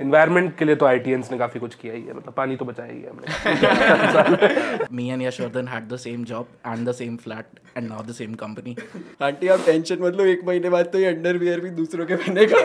[0.00, 2.92] Environment के लिए तो आई ने काफ़ी कुछ किया ही है मतलब पानी तो बचाया
[2.92, 7.88] ही है हमने। Me and Yashvardhan had the same job and the same flat and
[7.88, 8.76] now the same company
[9.22, 12.56] aunty आप टेंशन मतलब एक महीने बाद तो ये अंडरवियर भी दूसरों के पहने का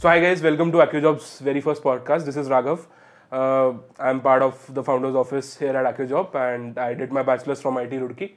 [0.00, 2.78] so hi guys welcome to AQ jobs very first podcast this is Raghav
[3.32, 7.24] I am part of the founders office here at AQ job and I did my
[7.24, 8.30] bachelors from IIT Roorkee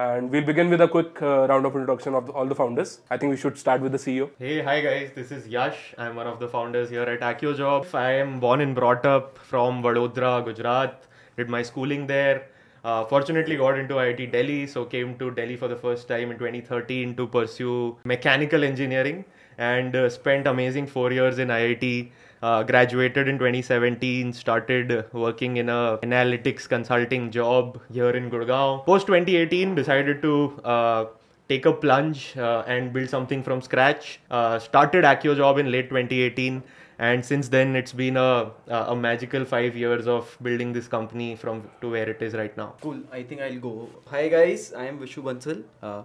[0.00, 3.00] And we'll begin with a quick uh, round of introduction of all the founders.
[3.10, 4.30] I think we should start with the CEO.
[4.38, 5.94] Hey, hi guys, this is Yash.
[5.98, 7.94] I'm one of the founders here at AccuJob.
[7.94, 11.02] I am born and brought up from Vadodara, Gujarat.
[11.36, 12.46] Did my schooling there.
[12.82, 16.38] Uh, fortunately, got into IIT Delhi, so came to Delhi for the first time in
[16.38, 19.26] 2013 to pursue mechanical engineering
[19.58, 22.10] and uh, spent amazing four years in IIT.
[22.42, 28.84] Uh, graduated in 2017, started working in a analytics consulting job here in Gurgaon.
[28.86, 31.04] Post 2018, decided to uh,
[31.50, 34.20] take a plunge uh, and build something from scratch.
[34.30, 36.62] Uh, started AccuJob in late 2018,
[36.98, 41.62] and since then it's been a a magical five years of building this company from
[41.82, 42.68] to where it is right now.
[42.80, 43.74] cool I think I'll go
[44.14, 46.02] hi guys I am Vishu Bansal uh,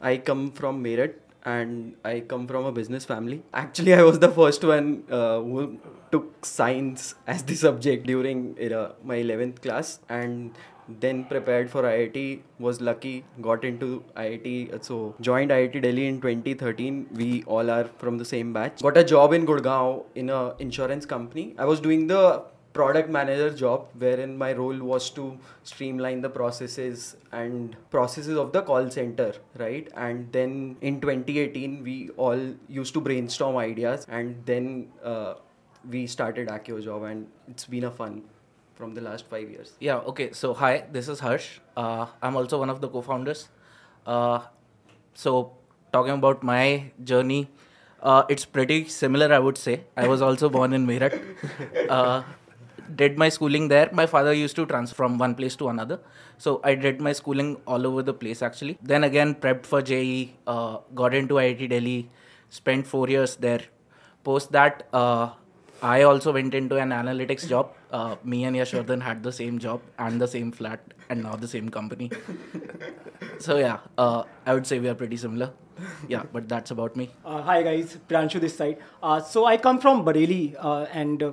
[0.00, 1.14] I come from Meerut
[1.46, 3.42] and I come from a business family.
[3.54, 5.78] Actually I was the first one uh, who
[6.10, 10.58] took science as the subject during uh, my 11th class and
[10.88, 17.08] then prepared for IIT was lucky got into IIT so joined IIT Delhi in 2013
[17.12, 18.82] we all are from the same batch.
[18.82, 21.54] Got a job in Gurgaon in a insurance company.
[21.58, 22.44] I was doing the
[22.78, 25.24] product manager job wherein my role was to
[25.72, 29.32] streamline the processes and processes of the call center
[29.64, 35.34] right and then in 2018 we all used to brainstorm ideas and then uh,
[35.90, 38.22] we started AccuJob and it's been a fun
[38.74, 40.32] from the last five years Yeah, okay.
[40.32, 41.60] So, hi, this is Harsh.
[41.76, 43.48] Uh, I'm also one of the co founders.
[44.06, 44.40] Uh,
[45.14, 45.52] so,
[45.92, 47.48] talking about my journey,
[48.02, 49.84] uh, it's pretty similar, I would say.
[49.96, 51.16] I was also born in Meerut.
[52.94, 53.88] Did my schooling there.
[53.92, 56.00] My father used to transfer from one place to another.
[56.38, 58.78] So, I did my schooling all over the place actually.
[58.82, 62.10] Then again, prepped for JE, uh, got into IIT Delhi,
[62.50, 63.60] spent four years there.
[64.24, 65.30] Post that, uh,
[65.82, 67.72] I also went into an analytics job.
[67.90, 71.48] Uh, me and Yashvardhan had the same job and the same flat and now the
[71.48, 72.10] same company.
[73.38, 75.52] so yeah, uh, I would say we are pretty similar.
[76.08, 77.10] Yeah, but that's about me.
[77.24, 78.78] Uh, hi guys, Pranshu this side.
[79.02, 81.32] Uh, so I come from Bareilly, uh, and uh,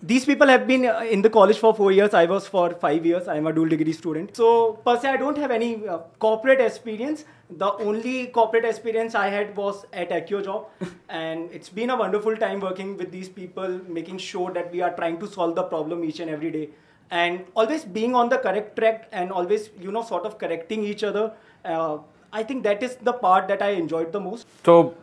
[0.00, 2.14] these people have been uh, in the college for four years.
[2.14, 3.26] I was for five years.
[3.26, 4.36] I'm a dual degree student.
[4.36, 7.24] So per se, I don't have any uh, corporate experience.
[7.50, 10.66] The only corporate experience I had was at AccuJob,
[11.08, 14.94] and it's been a wonderful time working with these people, making sure that we are
[14.94, 16.68] trying to solve the problem each and every day,
[17.10, 21.02] and always being on the correct track, and always you know sort of correcting each
[21.02, 21.32] other.
[21.64, 21.98] Uh,
[22.32, 24.46] I think that is the part that I enjoyed the most.
[24.64, 24.94] So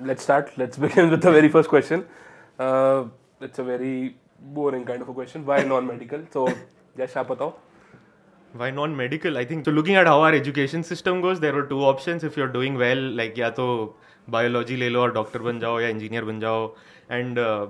[0.00, 0.52] let's start.
[0.56, 2.06] Let's begin with the very first question.
[2.58, 3.04] Uh,
[3.40, 5.44] it's a very boring kind of a question.
[5.44, 6.26] Why non-medical?
[6.32, 6.48] So
[7.16, 7.52] आप बताओ.
[8.52, 9.36] Why non-medical?
[9.36, 9.70] I think so.
[9.70, 12.24] Looking at how our education system goes, there were two options.
[12.24, 13.66] If you're doing well, like या तो
[14.30, 16.66] biology ले लो और doctor बन जाओ या engineer बन जाओ
[17.12, 17.68] uh,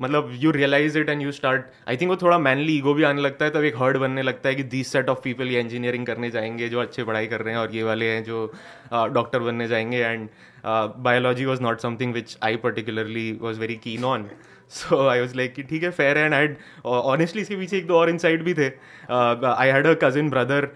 [0.00, 3.22] मतलब you realise it and you start I think वो थोड़ा मैनली ईगो भी आने
[3.22, 6.06] लगता है तब एक हर्ड बनने लगता है कि दिस सेट ऑफ़ पीपल ये इंजीनियरिंग
[6.06, 8.46] करने जाएँगे जो अच्छे पढ़ाई कर रहे हैं और ये वाले हैं जो
[8.92, 10.28] डॉक्टर uh, बनने जाएँगे and
[10.66, 14.28] biology was not something which I particularly was very keen on
[14.72, 16.48] so I was like कि ठीक है फेयर एंड आई
[16.86, 18.68] ऑनेस्टली इसके पीछे एक दो और इनसाइड भी थे.
[19.10, 20.68] I had a cousin brother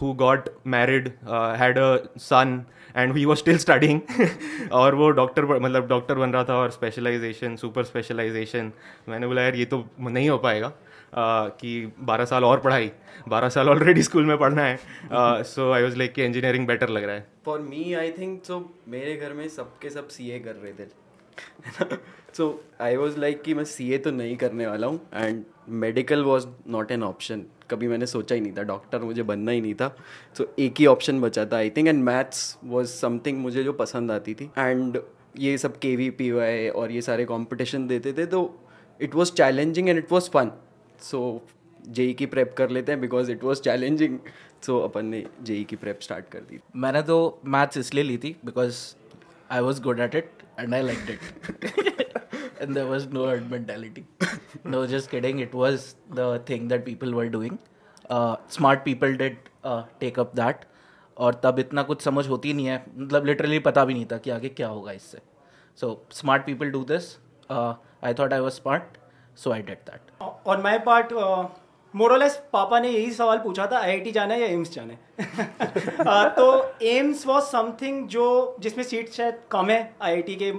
[0.00, 1.08] who got married
[1.60, 2.64] had a son
[2.96, 4.00] and he was still studying
[4.72, 8.72] और वो डॉक्टर मतलब डॉक्टर बन रहा था और स्पेशलाइजेशन सुपर स्पेशलाइजेशन
[9.08, 12.90] मैंने बोला यार ये तो नहीं हो पाएगा uh, कि 12 साल और पढ़ाई.
[13.32, 14.78] 12 साल ऑलरेडी स्कूल में पढ़ना है.
[15.44, 17.26] सो आई वॉज़ लाइक कि इंजीनियरिंग बेटर लग रहा है.
[17.46, 18.58] For me I think so
[18.88, 20.86] मेरे घर में सबके सब सी ए कर रहे थे.
[22.36, 25.42] सो आई वॉज़ लाइक कि मैं सी ए तो नहीं करने वाला हूँ and
[25.82, 29.60] medical was not an option कभी मैंने सोचा ही नहीं था डॉक्टर मुझे बनना ही
[29.60, 29.88] नहीं था।
[30.36, 33.72] सो so, एक ही ऑप्शन बचा था I think and maths was something मुझे जो
[33.72, 35.00] पसंद आती थी। एंड
[35.38, 38.42] ये सब के वी पी वाई और ये सारे कॉम्पिटिशन देते थे तो
[39.00, 40.50] it was challenging and it was fun
[41.02, 41.20] so
[41.88, 44.18] JEE की प्रेप कर लेते हैं because it was challenging
[44.66, 47.16] so अपन ने जेई की प्रेप स्टार्ट कर दी। मैंने तो
[47.46, 48.78] मैथ्स इसलिए ली थी because
[49.54, 51.94] I was good at it and I like it
[52.60, 54.04] and there was no herd mentality.
[54.64, 55.40] no, just kidding.
[55.40, 57.58] It was the thing that people were doing.
[58.10, 60.64] Uh, smart people did uh, take up that.
[61.16, 64.30] और तब इतना कुछ समझ होती नहीं है मतलब literally पता भी नहीं था कि
[64.30, 65.18] आगे क्या होगा इससे
[65.78, 67.06] so smart people do this
[67.50, 68.96] I thought I was smart
[69.42, 70.10] so I did that
[70.64, 71.44] my part, uh,
[71.94, 76.28] more or less पापा ने यही सवाल पूछा था आईआईटी जाना है या एम्स जाना है?
[76.36, 76.46] तो
[76.82, 78.24] एम्स वॉज़ समथिंग जो
[78.60, 80.50] जिसमें सीट शायद कम है आईआईटी के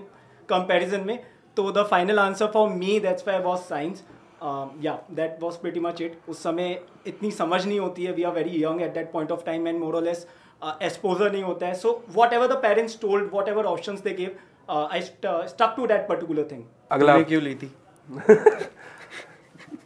[0.49, 1.19] कंपैरिजन में
[1.57, 4.03] तो the final answer for me that's why was science
[4.83, 8.33] या that was pretty much it उस समय इतनी समझ नहीं होती है we are
[8.33, 10.27] very young at that point of time and more or less
[10.81, 11.73] exposure नहीं होता है.
[11.73, 12.03] So
[12.33, 14.35] whatever the parents told whatever option they give
[14.91, 17.71] I stuck to that particular thing अगला। क्यों ली थी?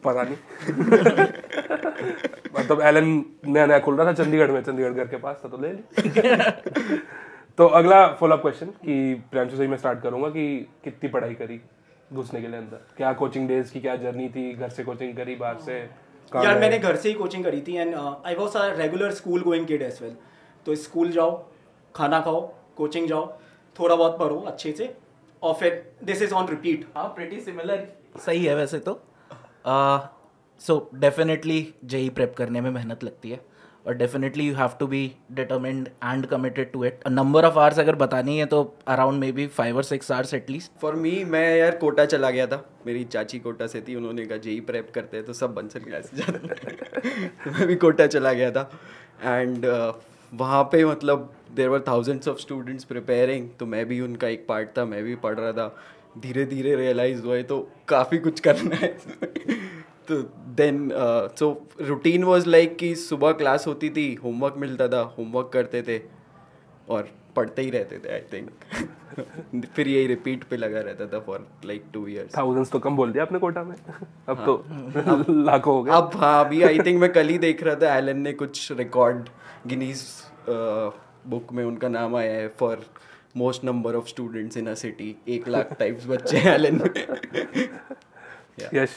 [0.03, 0.37] पता नहीं।
[2.59, 3.07] मतलब एलन
[3.47, 6.99] नया नया खुल रहा था चंडीगढ़ में चंडीगढ़ घर के पास था तो ले ली।
[7.57, 10.45] तो अगला फॉलोअप क्वेश्चन कि प्रियांशु से ही मैं स्टार्ट करूँगा कि
[10.83, 11.59] कितनी पढ़ाई करी
[12.11, 12.85] घुसने के लिए अंदर?
[12.97, 14.51] क्या कोचिंग डेज़ की क्या जर्नी थी?
[14.53, 15.77] घर से कोचिंग करी बाहर से
[16.31, 19.65] यार मैंने घर से ही कोचिंग करी थी and I was a regular school going
[19.67, 20.15] kid as well
[20.65, 21.31] तो स्कूल जाओ
[21.95, 22.41] खाना खाओ
[22.77, 23.27] कोचिंग जाओ
[23.79, 24.93] थोड़ा बहुत पढ़ो अच्छे से
[25.43, 27.87] और फिर दिस इज़ ऑन रिपीट हाँ प्रिटी सिमिलर
[28.25, 28.99] सही है वैसे तो।
[30.61, 33.47] सो डेफिनेटली जेई प्रेप करने में मेहनत लगती है।
[33.87, 37.95] और definitely you have to be determined and committed to it number of hours अगर
[37.95, 41.77] बतानी है तो अराउंड मे बी फाइव और six hours at least for me मैं यार
[41.77, 45.25] कोटा चला गया था। मेरी चाची कोटा से थी उन्होंने कहा जेई प्रेप करते हैं
[45.25, 48.69] तो सब बंसल गया जाते मैं भी कोटा चला गया था।
[49.23, 49.93] एंड uh,
[50.33, 54.77] वहाँ पे मतलब there were thousands of students preparing तो मैं भी उनका एक पार्ट
[54.77, 55.75] था मैं भी पढ़ रहा था।
[56.21, 58.87] धीरे धीरे रियलाइज़ हुआ है तो काफ़ी कुछ करना है।
[60.07, 60.21] तो
[60.55, 60.89] then
[61.39, 61.51] so
[61.81, 66.01] routine was like कि सुबह क्लास होती थी होमवर्क मिलता था होमवर्क करते थे
[66.89, 71.47] और पढ़ते ही रहते थे आई थिंक फिर यही रिपीट पे लगा रहता था for
[71.65, 73.75] like two years thousands तो कम बोल दिया आपने कोटा में।
[74.29, 74.63] अब तो
[75.43, 78.19] लाखों हो गए। अब हाँ अभी आई थिंक मैं कल ही देख रहा था एलन
[78.19, 79.29] ने कुछ रिकॉर्ड
[79.67, 80.05] गिनीज
[80.49, 82.85] बुक में उनका नाम आया है for
[83.37, 87.67] most number of students in a city एक लाख टाइप्स बच्चे हैं एलन में
[88.73, 88.95] यश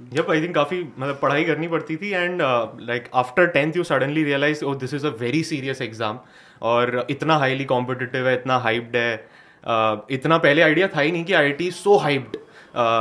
[0.00, 2.42] यप आई थिंक काफ़ी मतलब पढ़ाई करनी पड़ती थी and
[2.80, 6.20] like after tenth you suddenly realise oh this is a very serious exam
[6.62, 11.24] और इतना हाईली कॉम्पिटिटिव है इतना हाइप्ड है। Uh, इतना पहले आइडिया था ही नहीं
[11.24, 12.36] कि I T so hyped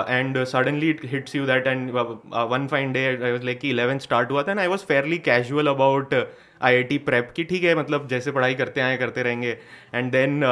[0.10, 4.00] and suddenly it hits you that and one fine day I was like कि इलेवेंथ
[4.00, 6.14] स्टार्ट हुआ था and I was fairly casual about
[6.62, 9.58] I prep की, ठीक है मतलब जैसे पढ़ाई करते आए, करते रहेंगे।
[9.94, 10.44] And then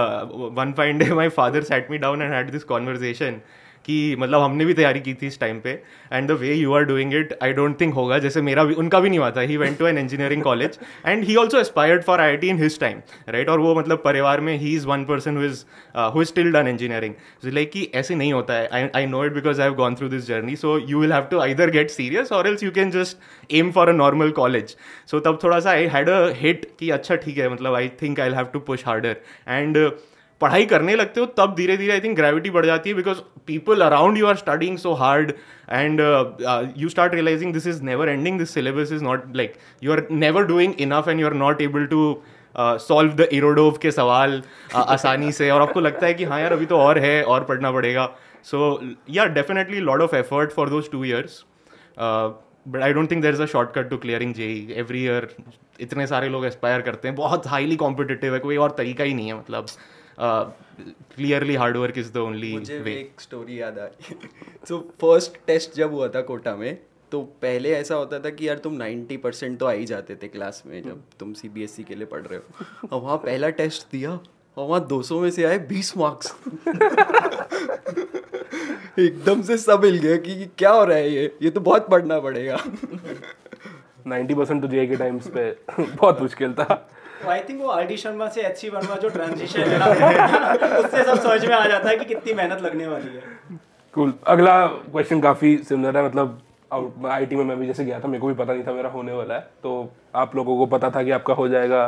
[0.57, 3.41] one fine day my father set me down and had this conversation
[3.87, 5.69] कि मतलब हमने भी तैयारी की थी इस टाइम पे
[6.13, 8.99] and the way you are doing it I don't think होगा। जैसे मेरा भी, उनका
[8.99, 12.21] भी नहीं हुआ था। He went to an engineering college and he also aspired for
[12.21, 15.37] I T in his time right और वो मतलब परिवार में he is one person
[15.37, 15.63] who is
[16.13, 17.13] who is still done engineering
[17.53, 20.27] like कि ऐसे नहीं होता है। I know it because I have gone through this
[20.27, 23.71] journey so you will have to either get serious or else you can just aim
[23.71, 24.75] for a normal college
[25.11, 28.19] so तब थोड़ा सा I had a hit कि अच्छा ठीक है मतलब I think
[28.19, 29.15] I have to push harder
[29.47, 29.77] and
[30.41, 33.81] पढ़ाई करने लगते हो तब धीरे धीरे आई थिंक ग्रेविटी बढ़ जाती है because people
[33.81, 35.31] around you are studying so hard
[35.71, 36.01] and
[36.77, 39.53] you start realising this is never ending this syllabus is not like
[39.83, 42.01] you are never doing enough and you are not able to
[42.55, 46.53] solve the Irodov के सवाल uh, आसानी से और आपको लगता है कि हाँ यार
[46.53, 48.05] अभी तो और है और पढ़ना पड़ेगा।
[48.43, 48.79] So
[49.09, 51.43] yeah definitely lot of effort for those two years
[51.99, 55.27] but I don't think there is a shortcut to clearing JEE every year
[55.81, 59.27] इतने सारे लोग एस्पायर करते हैं। बहुत हाईली कॉम्पिटिटिव है कोई और तरीका ही नहीं
[59.27, 59.65] है मतलब।
[60.19, 64.15] Clearly hard work is the only मुझे वे एक स्टोरी याद आई।
[64.67, 66.79] सो फ़र्स्ट टेस्ट जब हुआ था कोटा में
[67.11, 70.27] तो पहले ऐसा होता था कि यार तुम 90 परसेंट तो आ ही जाते थे
[70.27, 72.43] क्लास में जब तुम सीबीएसई के लिए पढ़ रहे हो।
[72.91, 74.19] और वहाँ पहला टेस्ट दिया
[74.57, 76.35] और वहाँ 200 में से आए 20 मार्क्स
[78.99, 81.37] एकदम से सब हिल गया कि क्या हो रहा है ये?
[81.41, 82.57] ये तो बहुत पढ़ना पड़ेगा।
[84.07, 86.89] 90% तो जेई के टाइम्स पे बहुत मुश्किल था।
[87.25, 91.55] आई थिंक वो आर डी शर्मा से वर्मा जो ट्रांजिशन है उससे सब समझ में
[91.55, 93.21] आ जाता है कि कितनी मेहनत लगने वाली है।
[93.93, 96.41] कूल अगला क्वेश्चन काफ़ी सिमिलर है मतलब
[97.05, 99.11] आईटी में मैं भी जैसे गया था, मेरे को भी पता नहीं था मेरा होने
[99.11, 101.87] वाला है तो आप लोगों को पता था कि आपका हो जाएगा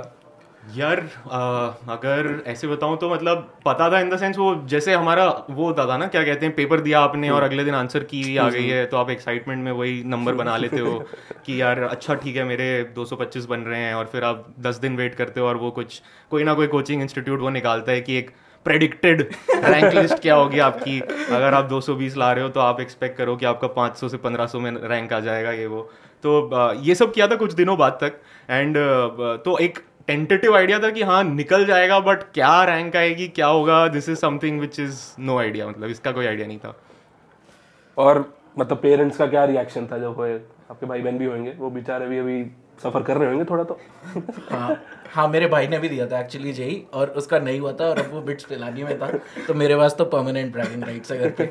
[0.75, 5.45] यार uh, अगर ऐसे बताऊँ तो मतलब पता था इन द सेंस वो जैसे हमारा
[5.49, 8.37] वो होता था ना क्या कहते हैं पेपर दिया आपने और अगले दिन आंसर की
[8.37, 11.05] आ गई है तो आप एक्साइटमेंट में वही नंबर बना लेते हो
[11.45, 14.95] कि यार अच्छा ठीक है मेरे 225 बन रहे हैं और फिर आप 10 दिन
[14.95, 16.01] वेट करते हो और वो कुछ
[16.31, 18.31] कोई ना कोई कोचिंग इंस्टीट्यूट वो निकालता है कि एक
[18.63, 20.99] प्रेडिक्टेड रैंक लिस्ट क्या होगी आपकी।
[21.31, 24.55] अगर आप 220 ला रहे हो तो आप एक्सपेक्ट करो कि आपका 500 से 1500
[24.55, 25.81] में रैंक आ जाएगा ये वो।
[26.23, 26.49] तो
[26.81, 28.13] ये सब किया था कुछ दिनों बाद तक।
[28.49, 28.77] एंड
[29.45, 33.87] तो एक टेंटेटिव आइडिया था कि हाँ निकल जाएगा बट क्या रैंक आएगी क्या होगा?
[33.87, 36.75] This is something which is no idea मतलब इसका कोई आइडिया नहीं था।
[37.97, 38.23] और
[38.59, 39.97] मतलब पेरेंट्स का क्या रिएक्शन था?
[39.97, 40.33] जब हुए
[40.71, 42.43] आपके भाई बहन भी होंगे वो बेचारे भी अभी
[42.83, 43.79] सफ़र कर रहे होंगे थोड़ा तो।
[44.51, 44.75] हाँ
[45.13, 47.99] हाँ मेरे भाई ने भी दिया था एक्चुअली जेई और उसका नहीं हुआ था और
[47.99, 49.07] अब वो बिट्स पिलानी में था
[49.47, 51.45] तो मेरे पास तो परमानेंट ड्राइविंग राइट्स है घर पे।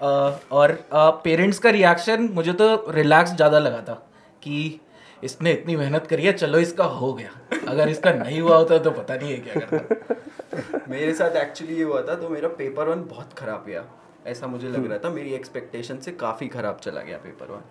[0.52, 0.78] और
[1.24, 3.94] पेरेंट्स का रिएक्शन मुझे तो रिलैक्स ज़्यादा लगा था
[4.42, 4.80] कि
[5.24, 7.30] इसने इतनी मेहनत करी है चलो इसका हो गया।
[7.68, 11.82] अगर इसका नहीं हुआ होता तो पता नहीं है क्या करता मेरे साथ एक्चुअली ये
[11.82, 13.84] हुआ था तो मेरा पेपर वन बहुत खराब गया।
[14.26, 17.62] ऐसा मुझे लग रहा था मेरी एक्सपेक्टेशन से काफ़ी खराब चला गया पेपर वन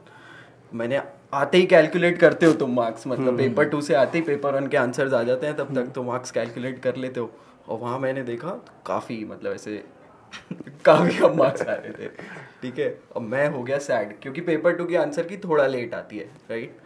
[0.72, 1.02] मैंने
[1.34, 4.68] आते ही कैलकुलेट करते हो तुम मार्क्स मतलब पेपर टू से आते ही पेपर वन
[4.68, 7.32] के आंसर्स आ जाते हैं तब तक तो मार्क्स कैलकुलेट कर लेते हो।
[7.70, 9.84] और वहाँ मैंने देखा तो काफ़ी मतलब ऐसे
[10.86, 12.08] काफ़ी कम मार्क्स आ रहे थे।
[12.62, 12.88] ठीक है?
[13.16, 16.26] अब मैं हो गया सैड क्योंकि पेपर टू के आंसर की थोड़ा लेट आती है
[16.50, 16.78] राइट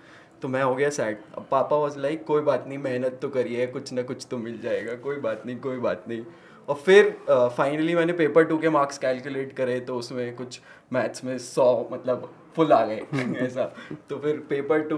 [0.44, 3.68] तो मैं हो गया सैड अब पापा वॉज़ लाइक कोई बात नहीं मेहनत तो करिए
[3.68, 6.24] कुछ ना कुछ तो मिल जाएगा कोई बात नहीं कोई बात नहीं.
[6.68, 10.60] और फिर फाइनली uh, मैंने पेपर टू के मार्क्स कैलकुलेट करे तो उसमें कुछ
[10.94, 13.02] मैथ्स में सौ मतलब फुल आ गए
[13.46, 13.64] ऐसा।
[14.10, 14.98] तो फिर पेपर टू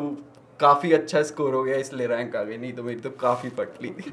[0.60, 3.90] काफ़ी अच्छा स्कोर हो गया इसलिए रैंक आ गई नहीं तो मेरी तो काफ़ी पटली
[3.90, 4.12] थी।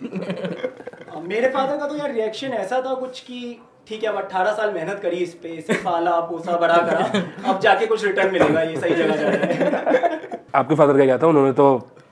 [1.28, 3.40] मेरे फादर का तो यार रिएक्शन ऐसा था कुछ कि
[3.88, 7.60] ठीक है अब अट्ठारह साल मेहनत करी इस पे इसे पाला पोसा बड़ा करा अब
[7.60, 11.26] जाके कुछ रिटर्न मिलेगा ये सही जगह जा रहा है। आपके फादर का क्या था
[11.26, 11.66] उन्होंने तो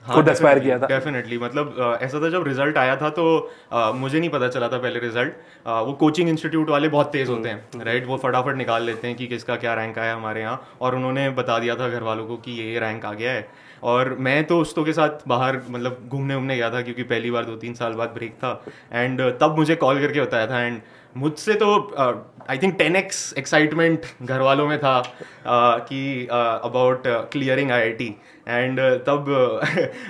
[0.05, 3.25] खुद एस्पायर किया था। डेफिनेटली मतलब ऐसा था जब रिज़ल्ट आया था तो
[3.73, 5.33] uh, मुझे नहीं पता चला था पहले रिज़ल्ट
[5.65, 9.15] uh, वो कोचिंग इंस्टीट्यूट वाले बहुत तेज होते हैं राइट वो फटाफट निकाल लेते हैं
[9.17, 12.37] कि किसका क्या रैंक आया हमारे यहाँ और उन्होंने बता दिया था घर वालों को
[12.37, 13.47] कि ये रैंक आ गया है।
[13.83, 17.45] और मैं तो दोस्तों के साथ बाहर मतलब घूमने उमने गया था क्योंकि पहली बार
[17.45, 18.51] दो तीन साल बाद ब्रेक था।
[18.93, 20.81] एंड तब मुझे कॉल करके बताया था एंड
[21.17, 21.67] मुझसे तो
[22.49, 27.91] I think ten ex excitement घर वालों में था uh, कि about clearing I I
[27.91, 28.15] T
[28.47, 29.25] and तब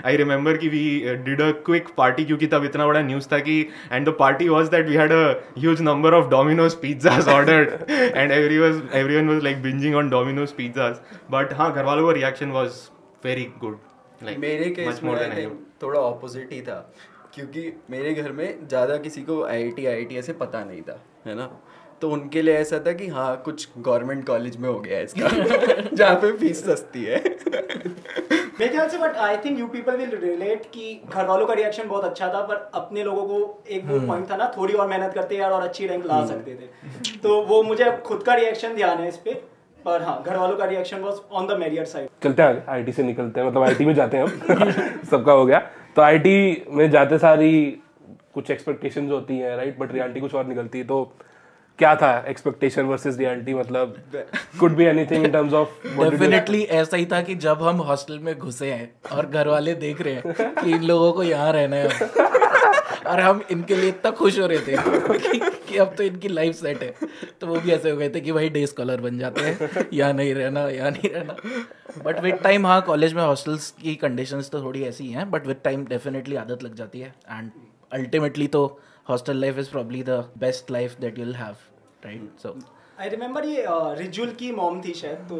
[0.06, 3.60] आई रिमेंबर कि we did a quick party क्योंकि तब इतना बड़ा न्यूज़ था कि
[3.92, 5.24] and the party was that we had a
[5.58, 8.82] huge number of Domino's pizzas ordered and every was
[9.18, 11.00] everyone was like bingeing on Domino's pizzas
[11.32, 12.82] but हाँ घर वालों का रिएक्शन वॉज़
[13.26, 13.80] वेरी गुड
[14.24, 15.50] मेरे केस में
[15.84, 16.94] थोड़ा opposite ही था।
[17.34, 20.82] क्योंकि मेरे घर में ज़्यादा किसी को आई आई टी आई टी ऐसे पता नहीं
[20.82, 21.50] था है ना?
[22.02, 25.28] तो उनके लिए ऐसा था कि हाँ कुछ गवर्नमेंट कॉलेज में हो गया है इसका
[25.94, 27.18] जहाँ पे फ़ीस सस्ती है।
[28.60, 31.88] मेरे ख्याल से but I think you people will relate कि घर वालों का रिएक्शन
[31.88, 35.14] बहुत अच्छा था पर अपने लोगों को एक वो पॉइंट था ना थोड़ी और मेहनत
[35.16, 38.76] करते यार और अच्छी रैंक ला हम्म। सकते थे। तो वो मुझे खुद का रिएक्शन
[38.76, 39.34] ध्यान है इस पे
[39.86, 43.04] पर हाँ घर वालों का reaction was on the merrier side चलते हैं आईटी से
[43.04, 44.72] निकलते हैं मतलब आईटी में जाते हैं हम
[45.12, 45.60] सबका हो गया।
[45.96, 47.52] तो आईटी में जाते सारी
[48.34, 51.04] कुछ एक्सपेक्टेशन होती हैं राइट बट रियलिटी कुछ और निकलती है तो
[51.80, 53.96] क्या था एक्सपेक्टेशन वर्सेस रियलिटी मतलब
[54.60, 58.38] could be anything in terms of definitely ऐसा ही था कि जब हम हॉस्टल में
[58.38, 62.41] घुसे हैं और घर वाले देख रहे हैं कि इन लोगों को यहाँ रहना है
[63.08, 66.56] और हम इनके लिए इतना खुश हो रहे थे कि, कि अब तो इनकी लाइफ
[66.56, 67.10] सेट है।
[67.42, 70.12] तो वो भी ऐसे हो गए थे कि भाई डे स्कॉलर बन जाते हैं। या
[70.12, 71.36] नहीं रहना या नहीं रहना।
[72.04, 75.62] बट विद टाइम हाँ कॉलेज में हॉस्टल्स की कंडीशंस तो थोड़ी ऐसी हैं बट विद
[75.64, 77.52] टाइम डेफिनेटली आदत लग जाती है। एंड
[77.92, 78.66] अल्टीमेटली तो
[79.10, 81.56] hostel life is probably the best life that you'll have
[82.06, 82.58] right so
[83.00, 85.38] I remember ये रिजुल uh, की मॉम थी शायद तो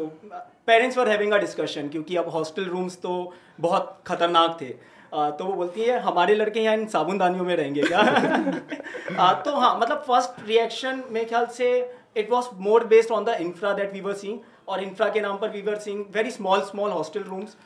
[0.66, 3.12] parents were having a discussion क्योंकि अब हॉस्टल रूम्स तो
[3.60, 4.74] बहुत खतरनाक थे।
[5.12, 7.98] आ, तो वो बोलती है हमारे लड़के यहाँ इन साबुनदानियों में रहेंगे क्या?
[9.18, 11.68] आ, तो हाँ मतलब फ़र्स्ट रिएक्शन मेरे ख्याल से
[12.16, 14.38] it was more based on the infra that we were seeing
[14.68, 17.56] और इंफ्रा के नाम पर we were seeing very small small hostel rooms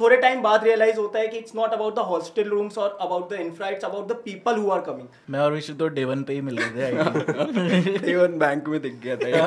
[0.00, 3.30] थोड़े टाइम बाद रियलाइज़ होता है कि it's not about the hostel rooms or about
[3.30, 6.32] the infra it's about the people who are coming मैं और विशु तो डेवन पे
[6.32, 9.46] ही मिल गए थे डेवन बैंक में दिख गया था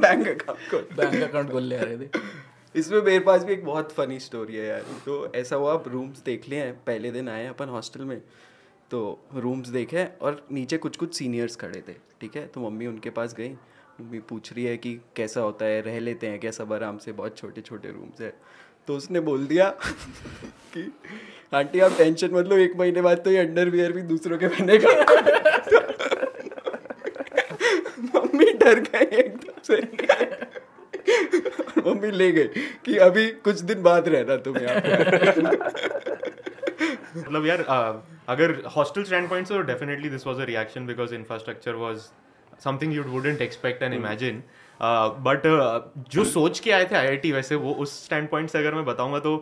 [0.00, 2.38] बैंक अकाउंट बैंक अकाउंट खोल ले आ रहे थे।
[2.76, 6.18] इसमें मेरे पास भी एक बहुत फनी स्टोरी है यार। तो ऐसा हुआ, आप रूम्स
[6.18, 8.22] देख लिए हैं, पहले दिन आए अपन हॉस्टल में
[8.90, 12.46] तो रूम्स देखे और नीचे कुछ कुछ सीनियर्स खड़े थे, ठीक है?
[12.46, 13.48] तो मम्मी उनके पास गई,
[14.00, 17.12] मम्मी पूछ रही है कि कैसा होता है, रह लेते हैं क्या सब आराम से?
[17.12, 18.32] बहुत छोटे छोटे रूम्स है।
[18.86, 19.70] तो उसने बोल दिया
[20.74, 20.92] कि,
[21.54, 24.88] आंटी, आप टेंशन मतलब एक महीने बाद तो ये अंडरवियर भी दूसरों के पहनेगा
[28.14, 29.80] मम्मी डर गए एकदम से।
[31.86, 34.76] मम्मी ले गई कि अभी कुछ दिन बाद रहना तुम यहाँ
[37.18, 37.60] मतलब यार
[38.28, 42.08] अगर हॉस्टल स्टैंड पॉइंट से definitely this was a reaction because infrastructure was
[42.64, 44.42] something you wouldn't expect and imagine
[44.80, 45.42] but
[46.10, 49.18] जो सोच के आए थे आईआईटी वैसे वो उस स्टैंड पॉइंट से अगर मैं बताऊँगा
[49.18, 49.36] तो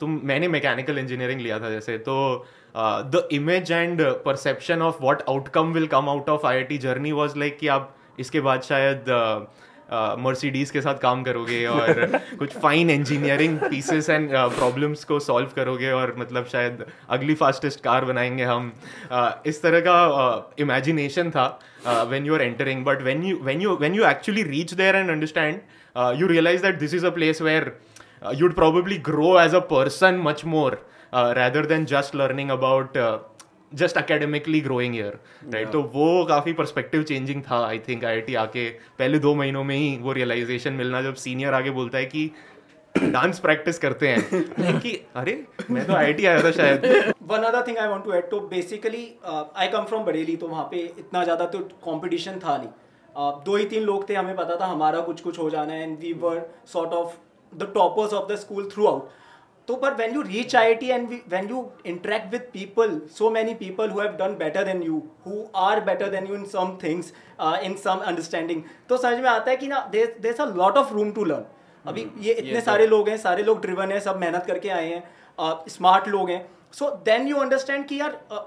[0.00, 2.14] तुम मैंने मैकेनिकल इंजीनियरिंग लिया था जैसे तो
[2.76, 7.58] the image and perception of what outcome will come out of IIT journey was like
[7.58, 9.61] कि आप इसके बाद शायद uh,
[10.18, 15.90] मर्सिडीज के साथ काम करोगे और कुछ fine engineering pieces and problems को सॉल्व करोगे
[15.90, 18.72] और मतलब शायद अगली फास्टेस्ट कार बनाएँगे हम।
[19.12, 23.62] uh, इस तरह का इमेजिनेशन uh, था when you are entering but when you when
[23.62, 25.60] you when you actually reach there and understand
[26.20, 27.72] you realise that this is a place where
[28.34, 29.60] you'd you'd grow as a
[30.44, 30.78] more
[31.12, 33.18] uh, rather than just learning about uh,
[33.74, 35.18] just academically growing here
[35.54, 39.76] right तो वो काफ़ी perspective changing था I think आई आके पहले दो महीनों में
[39.76, 42.30] ही वो रियलाइजेशन मिलना जब सीनियर आगे बोलता है कि
[42.94, 45.32] डांस प्रैक्टिस करते हैं। कि अरे
[45.70, 49.04] मैं तो आई आया था शायद। One other thing I want to add तो basically
[49.56, 53.56] I come from Bareilly तो वहाँ पे इतना ज़्यादा तो कंपटीशन था नहीं। Uh, दो
[53.56, 56.12] ही तीन लोग थे हमें पता था हमारा कुछ कुछ हो जाना है and we
[56.12, 56.40] were
[56.72, 57.16] sort of
[57.52, 59.10] the toppers of the school throughout
[59.68, 63.54] तो but when you reach I T and when you interact with people so many
[63.54, 67.12] people who have done better than you who are better than you in some things
[67.40, 71.12] in some understanding तो समझ में आता है कि ना there's a lot of room
[71.12, 71.44] to learn
[71.84, 72.24] अभी hmm.
[72.24, 75.02] ये इतने ये सारे लोग हैं सारे लोग ड्रिवन हैं सब मेहनत करके आए हैं
[75.38, 76.46] uh, स्मार्ट लोग हैं.
[76.72, 78.42] सो देन यू अंडरस्टैंड कि यार uh,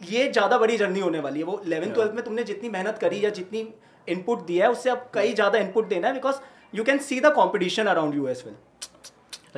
[0.00, 1.44] ये ज़्यादा बड़ी जर्नी होने वाली है.
[1.44, 3.68] वो इलेवन ट्वेल्थ में तुमने जितनी मेहनत करी या जितनी
[4.08, 5.34] इनपुट दिया है उससे अब कई hmm.
[5.34, 6.40] ज़्यादा इनपुट देना है because
[6.74, 8.56] you can see the competition around you as well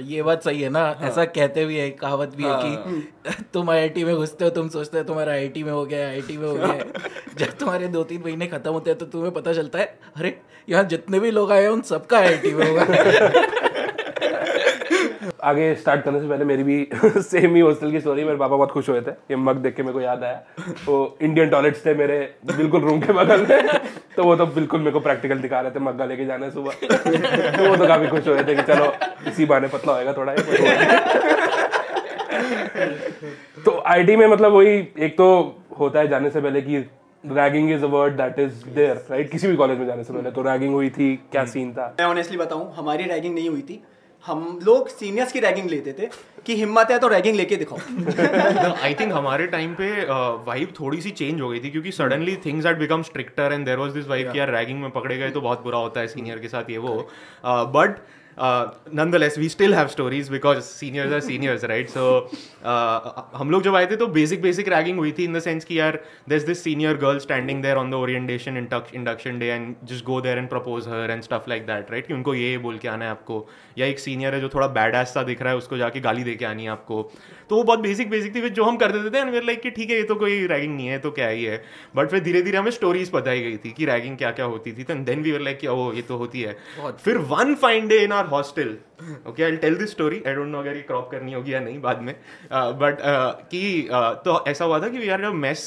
[0.01, 0.81] ये बात सही है ना?
[0.81, 1.09] हाँ.
[1.09, 2.63] ऐसा कहते भी है कहावत भी हाँ.
[2.63, 6.07] है। कि तुम आईआईटी में घुसते हो तुम सोचते हो तुम्हारा आईआईटी में हो गया
[6.09, 6.85] आईआईटी में हो गया।
[7.39, 9.85] जब तुम्हारे दो तीन महीने खत्म होते हैं तो तुम्हें पता चलता है
[10.17, 12.85] अरे यहाँ जितने भी लोग आए हैं उन सबका आईआईटी में होगा।
[15.43, 16.89] आगे स्टार्ट करने से पहले मेरी भी
[17.23, 19.83] सेम ही हॉस्टल की स्टोरी मेरे पापा बहुत खुश हुए थे। ये मग देख के
[19.83, 20.43] मेरे को याद आया।
[20.87, 22.19] वो इंडियन टॉयलेट्स थे मेरे
[22.57, 23.81] बिल्कुल रूम के बगल में।
[24.17, 26.73] तो वो तो बिल्कुल मेरे को प्रैक्टिकल दिखा रहे थे। मग्गा लेके जाना है सुबह।
[27.57, 28.93] तो वो तो काफ़ी खुश हुए थे कि चलो
[29.29, 30.35] इसी बहाने पतला होएगा थोड़ा।
[33.65, 35.29] तो आईटी में मतलब वही एक तो
[35.79, 36.77] होता है जाने से पहले कि
[37.25, 40.31] ragging is a word that is there right किसी भी कॉलेज में जाने से पहले।
[40.31, 41.95] तो रैगिंग हुई थी क्या सीन था?
[42.01, 43.83] मैं ऑनेस्टली बताऊँ हमारी रैगिंग नहीं हुई थी।
[44.27, 46.09] हम लोग सीनियर्स की रैगिंग लेते थे
[46.47, 47.79] कि हिम्मत है तो रैगिंग लेके दिखाओ।
[48.83, 50.05] आई थिंक हमारे टाइम पे
[50.47, 53.65] वाइब uh, थोड़ी सी चेंज हो गई थी क्योंकि suddenly things had become stricter and
[53.67, 56.07] there was this vibe कि यार रैगिंग में पकड़े गए तो बहुत बुरा होता है
[56.07, 57.09] सीनियर के साथ ये वो।
[57.45, 58.03] But uh,
[58.39, 62.29] uh, nonetheless we still have stories because seniors are seniors right so
[62.65, 65.65] uh, हम लोग जब आए थे तो basic basic ragging हुई थी in the sense
[65.65, 65.99] कि यार
[66.29, 70.39] there's this senior girl standing there on the orientation induction day and just go there
[70.39, 73.11] and propose her and stuff like that right कि उनको ये बोल के आना है
[73.11, 73.47] आपको
[73.79, 76.25] या एक सीनियर है जो थोड़ा बैड एस सा दिख रहा है उसको जाके गाली
[76.25, 77.03] दे के आनी है आपको
[77.51, 79.71] तो वो बहुत बेसिक बेसिक थी जो हम कर देते थे एंड वेर लाइक कि
[79.71, 81.63] ठीक है ये तो कोई रैगिंग नहीं है तो क्या ही है
[81.97, 84.85] बट फिर धीरे धीरे हमें स्टोरीज बताई गई थी कि रैगिंग क्या क्या होती थी
[84.85, 86.57] तो देन वी वर लाइक ओ ये तो होती है
[87.05, 88.77] फिर one fine day in our hostel
[89.29, 91.81] okay I tell this story I don't know अगर ये क्रॉप करनी होगी या नहीं
[91.81, 92.15] बाद में.
[92.53, 95.63] बट uh, uh, कि uh, तो ऐसा हुआ था कि यार जब मैस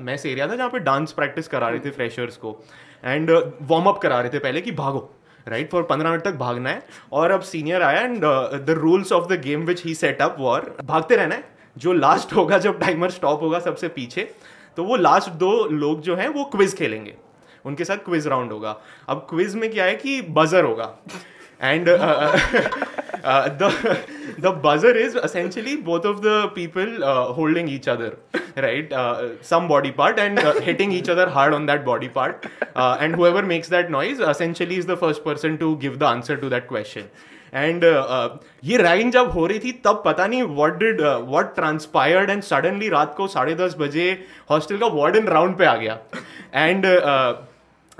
[0.00, 2.56] मैस एरिया था जहाँ पे डांस प्रैक्टिस करा रहे थे फ्रेशर्स को.
[3.04, 5.10] एंड वार्म अप करा रहे थे पहले कि भागो
[5.48, 6.82] राइट फॉर पंद्रह मिनट तक भागना है.
[7.12, 8.24] और अब सीनियर आया and
[8.66, 11.44] the rules of the game which he set up were भागते रहना है.
[11.76, 14.28] जो लास्ट होगा जब टाइमर स्टॉप होगा सबसे पीछे
[14.76, 17.14] तो वो लास्ट दो लोग जो हैं वो क्विज खेलेंगे.
[17.64, 18.76] उनके साथ क्विज राउंड होगा.
[19.08, 20.84] अब क्विज में क्या है कि बजर होगा.
[21.61, 22.37] and uh,
[23.23, 23.69] uh, the
[24.39, 28.17] the buzzer is essentially both of the people uh, holding each other
[28.57, 28.95] right
[29.41, 33.67] some body part and hitting each other hard on that body part and whoever makes
[33.67, 37.07] that noise essentially is the first person to give the answer to that question
[37.53, 38.27] and uh,
[38.63, 42.89] ये ragging जब हो रही थी तब पता नहीं what did what transpired and suddenly
[42.89, 44.05] रात को साढ़े दस बजे
[44.49, 45.97] हॉस्टल का वार्डन राउंड पे आ गया
[46.53, 46.85] and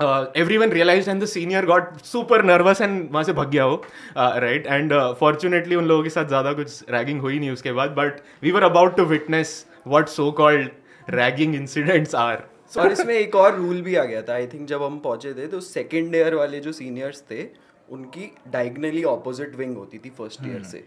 [0.57, 3.85] everyone realise and the senior got super nervous and वहाँ से भग गया हो
[4.17, 8.19] राइट एंड फॉर्चुनेटली उन लोगों के साथ ज़्यादा कुछ रैगिंग हुई नहीं उसके बाद but
[8.43, 10.69] we were about to witness what so called
[11.09, 12.43] ragging incidents are
[12.77, 15.47] और इसमें एक और रूल भी आ गया था आई थिंक जब हम पहुँचे थे
[15.47, 17.47] तो सेकेंड ईयर वाले जो सीनियर्स थे
[17.89, 20.71] उनकी डायगनली ऑपोजिट विंग होती थी फ़र्स्ट ईयर hmm.
[20.71, 20.77] से।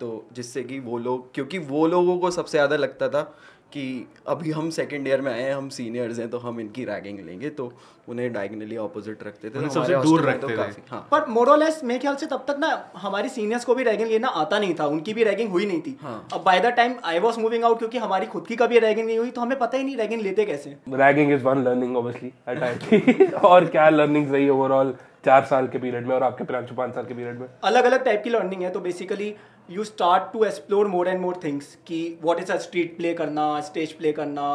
[0.00, 3.38] तो जिससे कि वो लोग क्योंकि वो लोगों को सबसे ज़्यादा लगता था
[3.72, 7.18] कि अभी हम सेकेंड ईयर में आए हैं हम सीनियर्स हैं तो हम इनकी रैगिंग
[7.26, 7.72] लेंगे तो
[8.08, 12.00] उन्हें डायगनली ऑपोजिट रखते थे तो सबसे दूर रखते तो थे। हाँ। पर मोरलेस मेरे
[12.00, 15.14] ख्याल से तब तक ना हमारी सीनियर्स को भी रैगिंग लेना आता नहीं था उनकी
[15.14, 16.26] भी रैगिंग हुई नहीं थी। हाँ.
[16.32, 19.18] अब by the time I was moving out क्योंकि हमारी खुद की कभी रैगिंग नहीं
[19.18, 23.64] हुई तो हमें पता ही नहीं रैगिंग लेते कैसे। Ragging is one learning obviously और
[23.66, 27.38] क्या लर्निंग रही ओवरऑल चार साल के पीरियड में और आपके पाँच साल के पीरियड
[27.38, 27.48] में?
[27.64, 29.34] अलग अलग टाइप की लर्निंग है तो basically
[29.70, 33.48] you start to explore more and more things कि what is a street play करना
[33.60, 34.48] स्टेज प्ले करना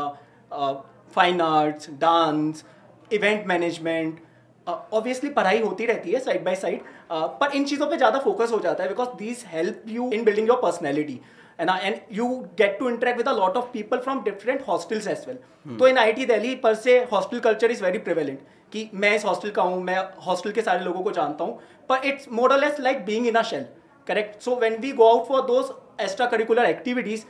[1.15, 2.63] fine arts dance
[3.11, 4.19] event management
[4.67, 8.59] obviously पढ़ाई होती रहती है साइड बाई साइड पर इन चीज़ों पे ज़्यादा फोकस हो
[8.59, 11.19] जाता है because this help you in building your personality
[11.59, 15.23] and and you get to interact with a lot of people from different hostels as
[15.27, 18.39] well तो in I I T Delhi से hostel culture is very prevalent
[18.71, 22.07] कि मैं इस hostel का हूँ मैं hostel के सारे लोगों को जानता हूँ पर
[22.07, 23.65] it's modal as like being in a shell
[24.07, 24.43] correct.
[24.43, 25.73] So we go out for those
[26.27, 27.23] extracurricular activities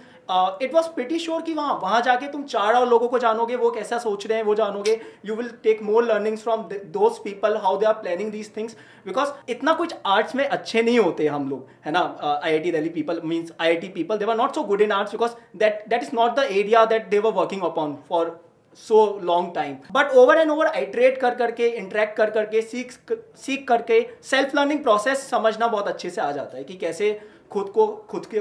[0.62, 3.70] it was pretty sure कि वहाँ वहाँ जाके तुम चार और लोगों को जानोगे, वो
[3.72, 6.62] कैसा सोच रहे हैं, वो जानोगे। You will take more learnings from
[6.94, 11.00] those people how they are planning these things because इतना कुछ आर्ट्स में अच्छे नहीं
[11.00, 12.02] होते हम लोग, है ना?
[12.44, 14.82] I I T Delhi people means I I T people they were not so good
[14.82, 18.38] in arts because that that is not the area that they were working upon for
[18.78, 22.92] so long time but over and over iterate कर करके interact कर करके सीख
[23.38, 27.20] सीख करके self learning process समझना बहुत अच्छे से आ जाता है कि कैसे
[27.52, 28.40] खुद को, खुद के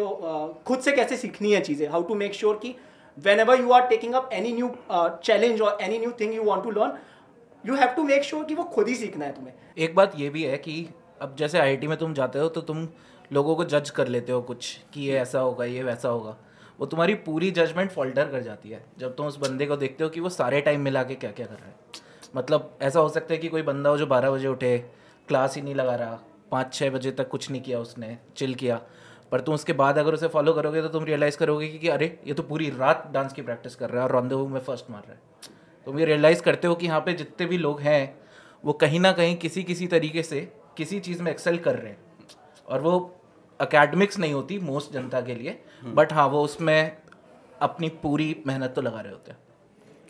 [0.65, 2.75] खुद से कैसे सीखनी है चीज़ें। हाउ टू मेक श्योर कि
[3.41, 6.71] whenever you are taking up any new challenge और any new thing you want to
[6.73, 6.99] learn
[7.65, 10.29] you have to make sure कि वो खुद ही सीखना है तुम्हें। एक बात ये
[10.31, 10.87] भी है कि
[11.23, 12.89] अब जैसे आईआईटी में तुम जाते हो तो तुम
[13.33, 16.37] लोगों को जज कर लेते हो कुछ कि ये ऐसा होगा, ये वैसा होगा।
[16.79, 20.11] वो तुम्हारी पूरी जजमेंट फॉल्टर कर जाती है। जब तुम उस बंदे को देखते हो
[20.11, 21.75] कि वो सारे टाइम मिला के क्या क्या कर रहा है।
[22.37, 24.79] मतलब ऐसा हो सकता है कि कोई बंदा हो जो बारह बजे उठे
[25.29, 26.19] क्लास ही नहीं लगा रहा
[26.51, 28.81] पाँच छः बजे तक कुछ नहीं किया उसने चिल किया।
[29.33, 32.19] पर तुम उसके बाद अगर उसे फॉलो करोगे तो तुम रियलाइज़ करोगे कि, कि अरे
[32.27, 35.03] ये तो पूरी रात डांस की प्रैक्टिस कर रहा है और रॉन्देवू में फ़र्स्ट मार
[35.03, 35.21] रहा है।
[35.87, 38.15] तुम ये रियलाइज़ करते हो कि यहाँ पे जितने भी लोग हैं
[38.65, 40.41] वो कहीं ना कहीं किसी किसी तरीके से
[40.77, 41.99] किसी चीज़ में एक्सेल कर रहे हैं।
[42.69, 42.99] और वो
[43.61, 46.97] अकेडमिक्स नहीं होती मोस्ट जनता के लिए बट हाँ वो उसमें
[47.61, 49.39] अपनी पूरी मेहनत तो लगा रहे होते हैं।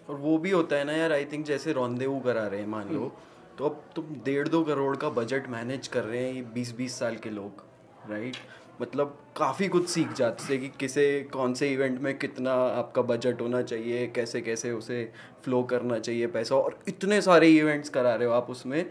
[0.09, 2.89] और वो भी होता है ना यार आई थिंक जैसे रौंदेवू करा रहे हैं मान
[2.89, 3.13] लो
[3.59, 6.99] तो अब तुम डेढ़ दो करोड़ का बजट मैनेज कर रहे हैं ये बीस बीस
[6.99, 7.65] साल के लोग
[8.11, 8.37] राइट
[8.83, 13.41] मतलब काफ़ी कुछ सीख जाते से कि किसे कौन से इवेंट में कितना आपका बजट
[13.41, 15.13] होना चाहिए कैसे कैसे उसे
[15.45, 18.91] फ्लो करना चाहिए पैसा और इतने सारे इवेंट्स करा रहे हो आप उसमें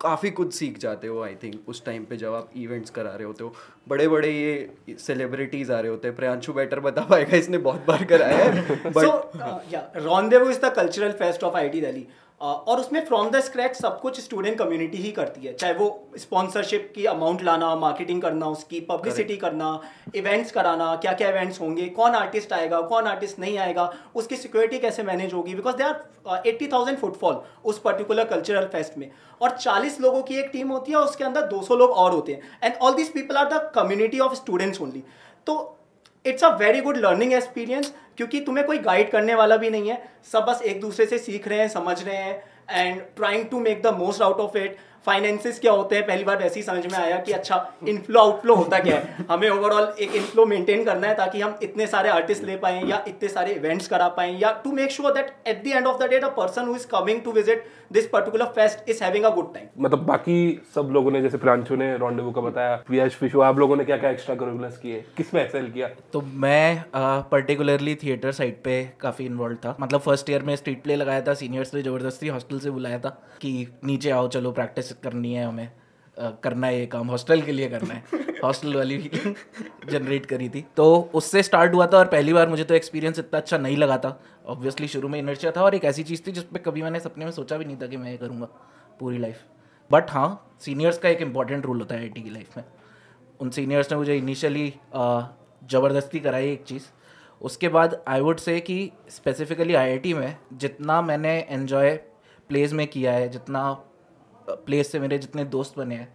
[0.00, 3.24] काफ़ी कुछ सीख जाते हो आई थिंक उस टाइम पे जब आप इवेंट्स करा रहे
[3.24, 3.54] होते हो।
[3.88, 8.04] बड़े बड़े ये सेलिब्रिटीज आ रहे होते हैं। प्रियांशु बेटर बता पाएगा इसने बहुत बार
[8.04, 12.06] कराया है। But rendezvous is the cultural fest of I T Delhi
[12.44, 15.86] और उसमें फ्रॉम द स्क्रैच सब कुछ स्टूडेंट कम्युनिटी ही करती है। चाहे वो
[16.18, 19.68] स्पॉन्सरशिप की अमाउंट लाना मार्केटिंग करना उसकी पब्लिसिटी करना
[20.16, 24.78] इवेंट्स कराना क्या क्या इवेंट्स होंगे कौन आर्टिस्ट आएगा कौन आर्टिस्ट नहीं आएगा उसकी सिक्योरिटी
[24.78, 25.54] कैसे मैनेज होगी?
[25.54, 30.38] Because they are eighty thousand footfall उस पर्टिकुलर कल्चरल फेस्ट में। और चालीस लोगों की
[30.38, 32.94] एक टीम होती है और उसके अंदर दो सौ लोग और होते हैं। And all
[32.94, 35.02] this people are the community of students only
[35.46, 35.56] तो
[36.24, 40.02] it's a very good learning experience क्योंकि तुम्हें कोई गाइड करने वाला भी नहीं है।
[40.32, 43.82] सब बस एक दूसरे से सीख रहे हैं, समझ रहे हैं and trying to make
[43.82, 46.06] the most out of it finances क्या होते हैं?
[46.06, 47.56] पहली बार वैसे ही समझ में आया कि अच्छा
[47.88, 49.26] इनफ्लो आउटफ्लो होता क्या है?
[49.30, 53.04] हमें ओवरऑल एक इनफ्लो मेंटेन करना है ताकि हम इतने सारे आर्टिस्ट ले पाए या
[53.08, 56.08] इतने सारे इवेंट्स करा पाए या to make sure that at the end of the
[56.10, 59.52] day the person who is coming to visit this particular fest is having a good
[59.54, 60.36] time मतलब बाकी
[60.74, 63.96] सब लोगों ने जैसे प्रांशु ने रॉन्डेवू का बताया यश फिशु आप लोगों ने क्या
[63.96, 65.04] क्या एक्स्ट्रा करिकुलर्स किए?
[65.16, 65.88] किसमें एक्सेल किया?
[66.12, 66.84] तो मैं
[67.30, 71.34] पर्टिकुलरली थिएटर साइड पे काफ़ी इन्वॉल्व था। मतलब फ़र्स्ट ईयर में स्ट्रीट प्ले लगाया था
[71.34, 73.52] सीनियर्स ने ज़बरदस्ती हॉस्टल से बुलाया था कि
[73.84, 75.70] नीचे आओ चलो प्रैक्टिस करनी है हमें।
[76.16, 79.34] करना है ये काम, हॉस्टल के लिए करना है। हॉस्टल वाली भी
[79.90, 83.38] जनरेट करी थी। तो उससे स्टार्ट हुआ था और पहली बार मुझे तो एक्सपीरियंस इतना
[83.38, 86.44] अच्छा नहीं लगा था। ऑब्वियसली शुरू में इनर्शिया था और एक ऐसी चीज़ थी जिस
[86.44, 88.46] पर कभी मैंने सपने में सोचा भी नहीं था कि मैं ये करूँगा
[89.00, 89.40] पूरी लाइफ
[89.90, 92.64] बट हाँ सीनियर्स का एक इंपॉर्टेंट रोल होता है आई की लाइफ में।
[93.40, 96.82] उन सीनियर्स ने मुझे इनिशियली ज़बरदस्ती कराई एक चीज़।
[97.40, 101.94] उसके बाद आई वुड से कि स्पेसिफिकली आईआईटी में जितना मैंने एन्जॉय
[102.50, 103.72] प्लेस में किया है, जितना
[104.48, 106.12] प्लेस से मेरे जितने दोस्त बने हैं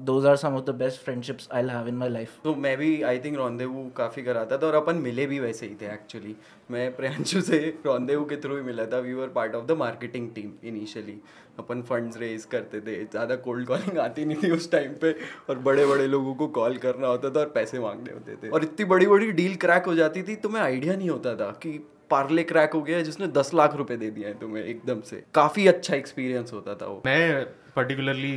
[0.00, 2.90] those are some of the best friendships I have in my life तो मैं भी
[3.02, 6.34] आई थिंक रॉन्देवू काफ़ी कराता था और अपन मिले भी वैसे ही थे एक्चुअली
[6.70, 8.98] मैं प्रियांशु से रॉन्देवू के थ्रू ही मिला था.
[8.98, 11.18] We were part of the marketing team initially
[11.58, 12.94] upon funds raise करते थे.
[13.04, 15.12] ज़्यादा कोल्ड कॉलिंग आती नहीं थी उस टाइम पे
[15.50, 18.50] और बड़े बड़े लोगों को कॉल करना होता था और पैसे मांगने होते थे.
[18.50, 21.50] और इतनी बड़ी बड़ी डील क्रैक हो जाती थी तो मैं आइडिया नहीं होता था
[21.62, 21.78] कि
[22.10, 25.66] पार्ले क्रैक हो गया जिसने दस लाख रुपए दे दिया है तुम्हें एकदम से। काफ़ी
[25.66, 27.44] अच्छा एक्सपीरियंस होता था वो। मैं
[27.76, 28.32] पर्टिकुलरली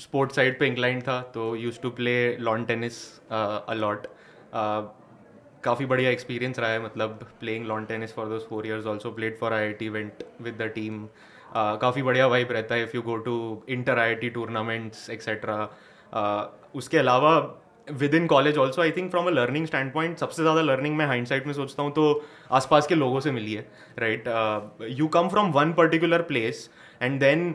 [0.00, 3.00] स्पोर्ट्स साइड पे इंक्लाइंड था तो used to play lawn tennis
[3.32, 4.06] a lot
[5.64, 9.38] काफ़ी बढ़िया एक्सपीरियंस रहा है मतलब playing lawn tennis for those four years also played
[9.38, 11.06] for I I T event with the team
[11.54, 13.36] काफ़ी बढ़िया वाइब रहता है if you go to
[13.68, 15.56] inter I I T tournaments etcetera
[16.74, 17.32] उसके अलावा
[18.14, 21.46] within college also I think from a learning standpoint सबसे ज़्यादा learning मैं hind side
[21.46, 24.24] में सोचता हूँ तो आसपास के लोगों से मिली है right
[24.90, 26.70] you come from one particular place
[27.02, 27.54] and then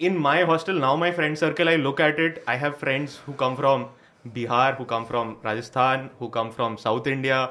[0.00, 3.32] in my hostel now my friend circle I look at it I have friends who
[3.32, 3.86] come from
[4.26, 7.42] Bihar who come from Rajasthan who come from south India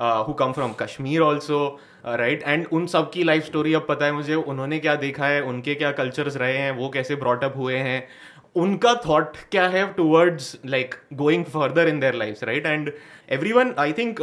[0.00, 4.12] who come from Kashmir also right and उन सब की life story अब पता है
[4.12, 8.06] मुझे, उन्होंने क्या देखा है, उनके क्या कल्चर्स रहे हैं, वो कैसे ब्रॉटअप हुए हैं
[8.56, 12.92] उनका थॉट क्या है towards like going further in their life right and
[13.52, 14.20] everyone I think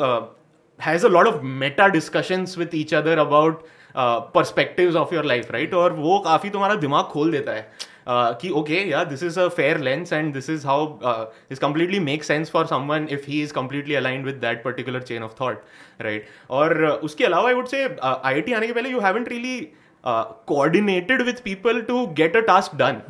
[0.80, 3.64] has a lot of meta discussions with each other about
[3.96, 8.50] perspective of your life right और वो काफ़ी तुम्हारा दिमाग खोल देता है uh, कि
[8.52, 12.52] ओके यार this is a fair lens and this is how is completely make sense
[12.52, 15.64] for someone if he is completely aligned with that particular chain of thought
[16.02, 19.00] right और uh, उसके अलावा I would say I I T आने के पहले you
[19.00, 19.60] haven't really
[20.04, 23.02] coordinated with people to get a task done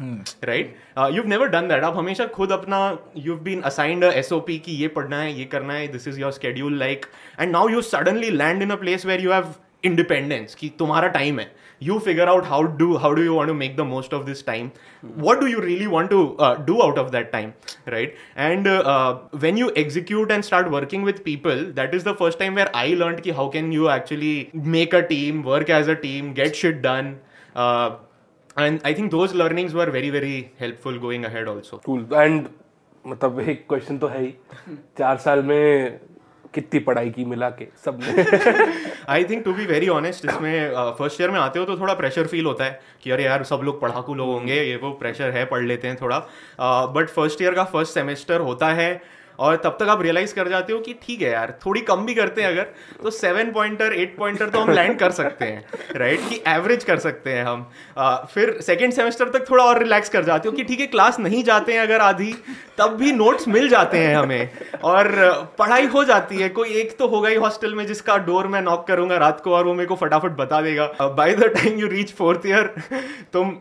[0.43, 0.75] right
[1.13, 2.79] you never done that आप हमेशा खुद अपना
[3.17, 6.19] you been assigned S O P की ये पढ़ना है ये करना है this is
[6.19, 7.05] your schedule like
[7.39, 9.53] and now you suddenly land in a place where you have
[9.85, 11.51] independence कि तुम्हारा टाइम है।
[11.82, 14.42] you figure out how do how do you want to make the most of this
[14.42, 14.70] time
[15.26, 17.54] what do you really want to uh, do out of that time
[17.86, 22.14] right and uh, uh, when you execute and start working with people that is the
[22.14, 25.88] first time where i learned ki how can you actually make a team work as
[25.88, 27.16] a team get shit done
[27.54, 27.96] uh,
[28.56, 32.48] and i think those learnings were very very helpful going ahead also cool and
[33.06, 34.34] मतलब एक question तो है ही
[34.98, 36.00] चार साल में
[36.53, 37.99] कितनी पढ़ाई की मिला के सब
[39.09, 42.27] I think to be very honest इसमें फ़र्स्ट ईयर में आते हो तो थोड़ा प्रेशर
[42.27, 45.45] फील होता है कि अरे यार, सब लोग पढ़ाकू लोग होंगे, ये वो प्रेशर है,
[45.45, 46.19] पढ़ लेते हैं थोड़ा।
[46.93, 49.01] बट फ़र्स्ट ईयर का फ़र्स्ट सेमेस्टर होता है
[49.39, 52.13] और तब तक आप रियलाइज़ कर जाते हो कि ठीक है यार थोड़ी कम भी
[52.15, 52.67] करते हैं अगर
[53.03, 56.99] तो सेवन पॉइंटर एट पॉइंटर तो हम लैंड कर सकते हैं राइट कि एवरेज कर
[56.99, 57.65] सकते हैं हम।
[57.97, 61.19] आ, फिर सेकेंड सेमेस्टर तक थोड़ा और रिलैक्स कर जाते हो कि ठीक है क्लास
[61.19, 62.33] नहीं जाते हैं अगर आधी
[62.77, 64.49] तब भी नोट्स मिल जाते हैं हमें।
[64.83, 65.11] और
[65.59, 68.85] पढ़ाई हो जाती है कोई एक तो होगा ही हॉस्टल में जिसका डोर मैं नॉक
[68.87, 70.85] करूँगा रात को और वो मेरे को फटाफट बता देगा।
[71.17, 72.73] By the time you reach fourth year
[73.33, 73.55] तुम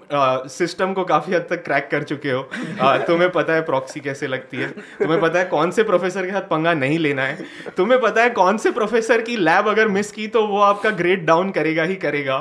[0.51, 4.27] सिस्टम को काफ़ी हद तक क्रैक कर चुके हो। uh, तुम्हें पता है प्रॉक्सी कैसे
[4.27, 8.01] लगती है तुम्हें पता है कौन से प्रोफेसर के साथ पंगा नहीं लेना है। तुम्हें
[8.01, 11.51] पता है कौन से प्रोफेसर की लैब अगर मिस की तो वो आपका ग्रेड डाउन
[11.51, 12.39] करेगा ही करेगा।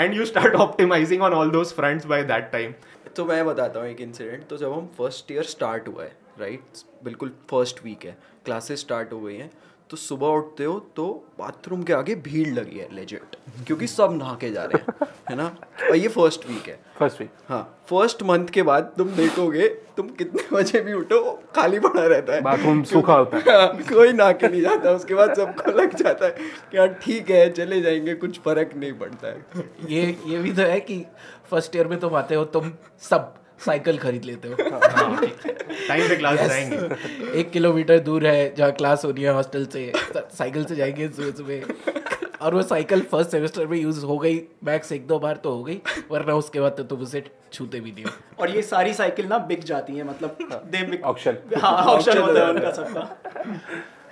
[0.00, 2.74] And you start optimising on all those fronts by that time
[3.16, 6.60] तो मैं बताता हूँ एक इंसिडेंट तो जब हम फ़र्स्ट ईयर स्टार्ट हुआ है राइट
[6.60, 7.04] right?
[7.04, 9.50] बिल्कुल फ़र्स्ट वीक है। क्लासेस स्टार्ट हो गई हैं।
[9.90, 11.04] तो सुबह उठते हो तो
[11.38, 15.36] बाथरूम के आगे भीड़ लगी है लेजेंड क्योंकि सब नहा के जा रहे हैं है
[15.36, 15.44] ना?
[15.90, 20.08] और ये फ़र्स्ट वीक है। फ़र्स्ट वीक हाँ फ़र्स्ट मंथ के बाद तुम देखोगे तुम
[20.08, 21.20] कितने बजे भी उठो
[21.56, 25.14] खाली पड़ा रहता है। बाथरूम सूखा होता है। हाँ, कोई नहा के नहीं जाता उसके
[25.14, 29.28] बाद सबको लग जाता है कि यार ठीक है चले जाएँगे कुछ फ़र्क नहीं पड़ता
[29.28, 31.04] है। ये ये भी तो है कि
[31.50, 32.72] फ़र्स्ट ईयर में तुम आते हो तुम
[33.10, 39.04] सब साइकिल खरीद लेते हो। टाइम पे क्लास जाएँगे। एक किलोमीटर दूर है जहाँ क्लास
[39.04, 43.66] हो रही है हॉस्टल से। साइकिल से जाएँगे सुबह सुबह। और वो साइकिल फ़र्स्ट सेमेस्टर
[43.66, 46.82] में यूज़ हो गई। मैक्स एक दो बार तो हो गई वरना उसके बाद तो
[46.82, 50.38] तुम उसे छूते भी नहीं हो। और ये सारी साइकिल ना बिक जाती है मतलब
[50.72, 53.18] दे बिक ऑक्शन हाँ होता है उनका सबका।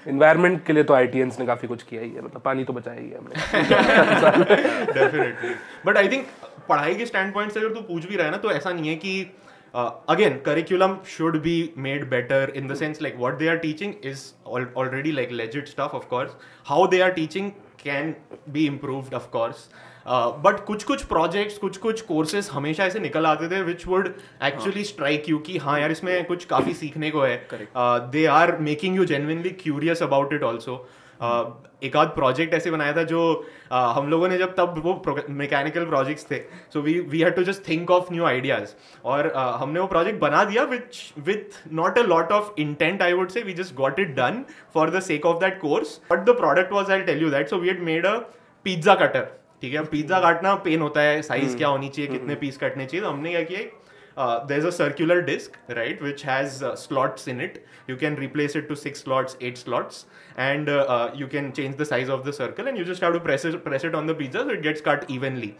[0.06, 3.00] इन्वायरमेंट के लिए तो आई ने काफ़ी कुछ किया ही है मतलब पानी तो बचाया
[3.00, 3.62] ही है हमने।
[4.92, 5.54] डेफिनेटली
[5.86, 6.26] बट आई थिंक
[6.68, 8.88] पढ़ाई के स्टैंड पॉइंट से अगर तू पूछ भी रहा है ना तो ऐसा नहीं
[8.88, 9.20] है कि
[9.74, 14.24] again curriculum should be made better in the sense like what they are teaching is
[14.46, 17.50] already like legit stuff of course how they are teaching
[17.84, 18.14] can
[18.48, 19.68] be improved of course
[20.44, 24.08] but कुछ कुछ projects कुछ कुछ courses हमेशा ऐसे निकल आते थे which would
[24.44, 27.36] actually strike you कि हाँ यार इसमें कुछ काफ़ी सीखने को है।
[28.12, 30.76] They are making you genuinely curious about it also
[31.20, 33.20] एक आध प्रोजेक्ट ऐसे बनाया था जो
[33.72, 34.94] uh, हम लोगों ने जब तब वो
[35.30, 36.38] मैकेनिकल प्रोजेक्ट्स थे
[36.72, 40.20] so we we had to just think of new ideas और uh, हमने वो प्रोजेक्ट
[40.20, 44.00] बना दिया which with not a lot of intent I would say we just got
[44.00, 47.30] it done for the sake of that course but the product was I tell you
[47.30, 48.16] that so we had made a
[48.66, 49.26] pizza cutter
[49.62, 53.04] ठीक है pizza काटना pain होता है size क्या होनी चाहिए कितने piece कटने चाहिए
[53.04, 53.60] तो हमने क्या किया
[54.17, 58.55] uh, there's a circular disc right which has uh, slots in it you can replace
[58.55, 60.05] it to six slots eight slots
[60.37, 63.13] and uh, uh, you can change the size of the circle and you just have
[63.13, 65.55] to press it press it on the pizza so it gets cut evenly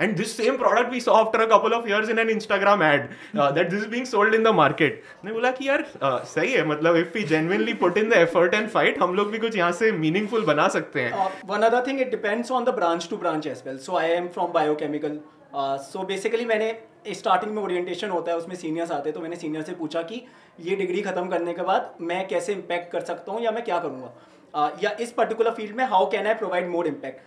[0.00, 3.08] and this same product we saw after a couple of years in an instagram ad
[3.34, 6.52] uh, that this is being sold in the market मैंने बोला कि यार uh, सही
[6.52, 9.56] है मतलब if we genuinely put in the effort and fight हम लोग भी कुछ
[9.56, 13.08] यहाँ से meaningful बना सकते हैं Uh, one other thing, it depends on the branch
[13.08, 13.78] to branch as well.
[13.88, 15.18] So I am from biochemical.
[15.53, 19.35] Uh, so basically मैंने स्टार्टिंग में ओरिएंटेशन होता है उसमें सीनियर्स आते हैं तो मैंने
[19.35, 20.21] सीनियर से पूछा कि
[20.59, 23.79] ये डिग्री खत्म करने के बाद मैं कैसे इम्पैक्ट कर सकता हूँ या मैं क्या
[23.79, 24.13] करूँगा?
[24.53, 27.21] Uh, या इस पर्टिकुलर फ़ील्ड में how can I provide more impact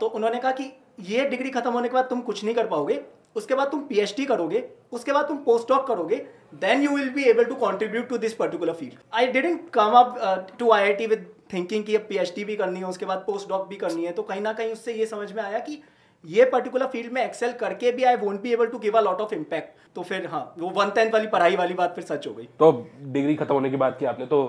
[0.00, 0.70] तो उन्होंने कहा कि
[1.08, 3.00] ये डिग्री खत्म होने के बाद तुम कुछ नहीं कर पाओगे
[3.36, 6.16] उसके बाद तुम पीएचडी करोगे उसके बाद तुम पोस्ट डॉक करोगे
[6.62, 10.46] then you will be able to contribute to this particular field I didn't come up
[10.58, 13.48] to I I T with thinking कि अब पीएचडी भी करनी है उसके बाद पोस्ट
[13.48, 15.82] डॉक भी करनी है तो कहीं ना कहीं उससे ये समझ में आया कि
[16.24, 19.20] ये पर्टिकुलर फ़ील्ड में एक्सेल करके भी I won't be able to give a lot
[19.20, 22.32] of impact तो फिर हाँ वो वन टेंथ वाली पढ़ाई वाली बात फिर सच हो
[22.34, 22.70] गई। तो
[23.12, 24.40] डिग्री खत्म होने की बात की आपने तो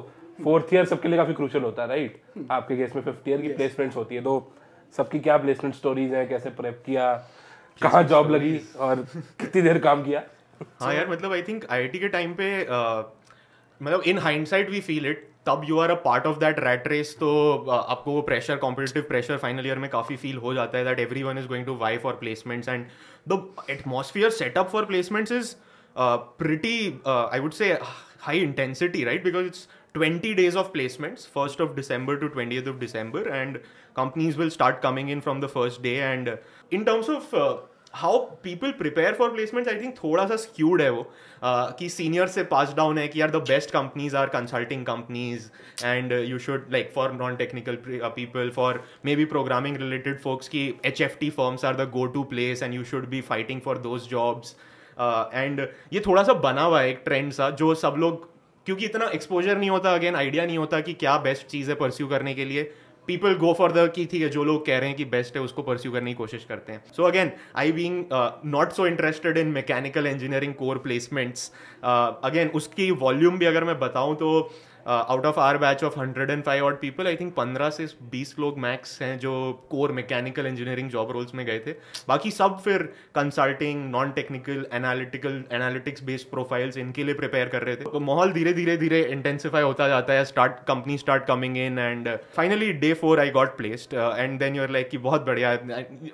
[0.43, 3.53] फोर्थ ईयर सबके लिए काफ़ी क्रूशियल होता है राइट आपके केस में फिफ्थ ईयर की
[3.53, 4.36] प्लेसमेंट्स होती है तो
[4.97, 7.13] सबकी क्या प्लेसमेंट स्टोरीज हैं कैसे प्रेप किया
[7.82, 9.05] कहाँ जॉब लगी और
[9.39, 10.23] कितनी देर काम किया?
[10.79, 13.03] हाँ यार मतलब आई थिंक आईआईटी के टाइम पे uh,
[13.82, 17.15] मतलब in hindsight we feel it तब you are a part of that rat race
[17.19, 17.29] तो
[17.71, 21.38] आपको वो pressure competitive pressure final year में काफ़ी फील हो जाता है that everyone
[21.38, 22.85] is going to vie for placements and
[23.29, 25.55] the atmosphere setup for placements is
[26.39, 27.71] pretty I would say
[28.21, 32.77] high intensity right because it's twenty days of placements first of December to twenty of
[32.79, 33.57] December and
[33.95, 36.38] companies will start coming in from the first day and
[36.71, 37.35] in terms of
[37.93, 42.28] how people prepare for placement I think थोड़ा सा skewed है वो। uh, कि senior
[42.28, 45.49] से pass down है कि are the best companies are consulting companies
[45.86, 48.84] and you should like for non technical people for
[49.15, 52.73] maybe programming related folks की H F T firms are the go to place and
[52.73, 54.56] you should be fighting for those jobs
[54.99, 58.28] and ये थोड़ा सा बना हुआ है एक trend सा, जो सब लोग,
[58.65, 62.08] क्योंकि इतना एक्सपोजर नहीं होता अगेन आइडिया नहीं होता कि क्या बेस्ट चीज़ है परस्यू
[62.08, 62.71] करने के लिए।
[63.09, 65.63] पीपल गो फॉर द की थी जो लोग कह रहे हैं कि बेस्ट है, उसको
[65.63, 68.03] परस्यू करने की कोशिश करते हैं। So again I being
[68.47, 71.51] not so interested in mechanical engineering core placements
[71.83, 74.29] again उसकी वॉल्यूम भी अगर मैं बताऊँ तो
[74.89, 78.34] out of our batch of hundred and five odd people I think पंद्रह से बीस
[78.39, 79.32] लोग मैक्स हैं जो
[79.71, 81.71] core mechanical engineering job roles में गए थे।
[82.08, 82.84] बाकी सब फिर
[83.15, 88.34] consulting non technical analytical analytics based profiles इनके लिए प्रिपेयर कर रहे थे। तो माहौल
[88.34, 92.93] धीरे धीरे धीरे इंटेंसिफाई होता जाता है start company start coming in and finally day
[92.95, 95.58] four I got placed and then you're like कि बहुत बढ़िया।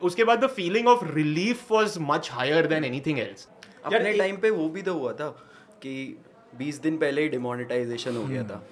[0.02, 3.48] उसके बाद the feeling of relief was much higher than anything else
[3.86, 5.28] अपने टाइम पे वो भी तो हुआ था
[5.82, 5.94] कि
[6.58, 8.64] बीस दिन पहले ही डिमोनेटाइजेशन हो गया था।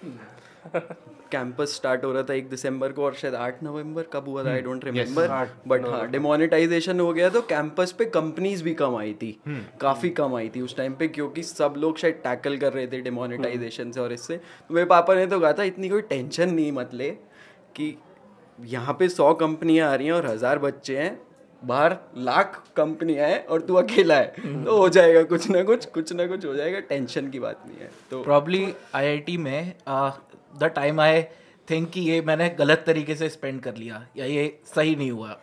[1.31, 4.49] कैंपस स्टार्ट हो रहा था एक दिसंबर को और शायद आठ नवंबर कब हुआ था?
[4.49, 9.13] आई डोंट रिमेम्बर बट हाँ डिमोनेटाइजेशन हो गया तो कैंपस पे कंपनीज़ भी कम आई
[9.13, 9.31] थी।
[9.81, 13.01] काफ़ी कम आई थी उस टाइम पे क्योंकि सब लोग शायद टैकल कर रहे थे
[13.01, 16.71] डिमोनेटाइजेशन से और इससे। तो मेरे पापा ने तो कहा था इतनी कोई टेंशन नहीं
[16.71, 17.09] मत ले
[17.75, 17.95] कि
[18.59, 21.19] यहाँ पे सौ कंपनियाँ आ रही हैं और हज़ार बच्चे हैं।
[21.63, 26.13] बाहर लाख कंपनियाँ हैं और तू अकेला है। तो हो जाएगा कुछ ना कुछ कुछ
[26.13, 30.99] ना कुछ हो जाएगा टेंशन की बात नहीं है। तो प्रॉब्ली आईआईटी में द टाइम
[31.01, 31.21] आई
[31.67, 34.45] थिंक कि ये मैंने गलत तरीके से स्पेंड कर लिया या ये
[34.75, 35.37] सही नहीं हुआ।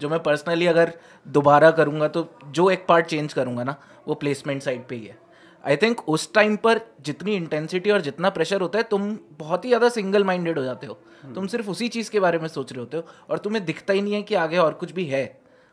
[0.00, 0.92] जो मैं पर्सनली अगर
[1.26, 3.76] दोबारा करूँगा तो जो एक पार्ट चेंज करूँगा ना
[4.08, 5.18] वो प्लेसमेंट साइड पे ही है।
[5.64, 9.70] आई थिंक उस टाइम पर जितनी इंटेंसिटी और जितना प्रेशर होता है तुम बहुत ही
[9.70, 10.98] ज़्यादा सिंगल माइंडेड हो जाते हो।
[11.34, 14.02] तुम सिर्फ़ उसी चीज़ के बारे में सोच रहे होते हो और तुम्हें दिखता ही
[14.02, 15.24] नहीं है कि आगे और कुछ भी है।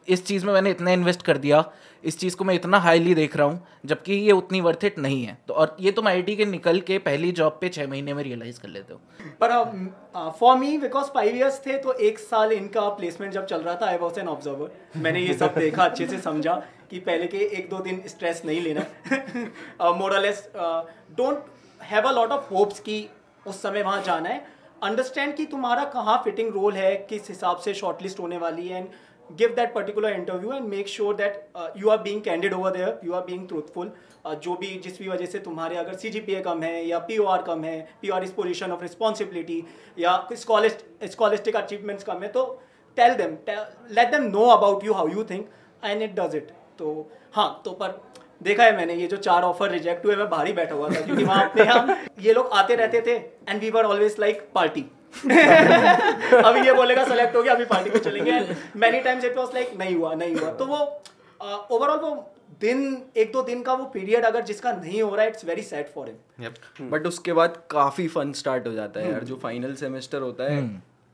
[0.07, 1.63] इस चीज़ में मैंने इतना इन्वेस्ट कर दिया,
[2.03, 5.23] इस चीज़ को मैं इतना हाईली देख रहा हूँ, जबकि ये उतनी वर्थ इट नहीं
[5.25, 8.23] है। तो और ये तुम आई के निकल के पहली जॉब पे छः महीने में
[8.23, 8.99] रियलाइज़ कर लेते हो।
[9.41, 13.75] पर for me because five years थे तो एक साल इनका प्लेसमेंट जब चल रहा
[13.75, 16.53] था आई वॉज़ एन ऑब्जर्वर मैंने ये सब देखा, अच्छे से समझा
[16.89, 21.45] कि पहले के एक दो दिन स्ट्रेस नहीं लेना। More or less don't
[21.81, 23.07] have a lot of hopes कि
[23.45, 24.45] उस समय वहाँ जाना है।
[24.83, 28.87] अंडरस्टैंड कि तुम्हारा कहाँ फिटिंग रोल है, किस हिसाब से शॉर्टलिस्ट होने वाली है and
[29.29, 32.97] give that particular interview and make sure that uh, you are being candid over there
[33.01, 33.91] you are being truthful.
[34.25, 36.85] Uh, जो भी जिस भी वजह से तुम्हारे अगर सी जी पी ए कम है
[36.87, 39.63] या पी कम है P R is position of responsibility
[39.99, 42.45] या स्कॉलिस्टिक अचीवमेंट्स कम है तो
[42.97, 43.37] tell them
[43.91, 45.49] let them know about you how you think
[45.83, 46.95] and it does it तो
[47.35, 48.01] हाँ तो पर
[48.43, 51.23] देखा है मैंने ये जो चार ऑफ़र रिजेक्ट हुए मैं भारी बैठा हुआ था क्योंकि
[51.23, 53.15] वहाँ अपने यहाँ ये लोग आते रहते थे
[53.49, 54.85] and we were always like party
[56.43, 58.39] अभी ये बोलेगा सेलेक्ट हो गया अभी पार्टी को चलेंगे।
[58.75, 60.77] Many times it was like नहीं हुआ नहीं हुआ। तो वो
[61.71, 62.29] ओवरऑल uh, वो
[62.61, 65.61] दिन एक दो दिन का वो पीरियड अगर जिसका नहीं हो रहा है it's very
[65.63, 69.73] sad for him but उसके बाद काफ़ी फन स्टार्ट हो जाता है यार। जो फाइनल
[69.75, 70.67] सेमेस्टर होता है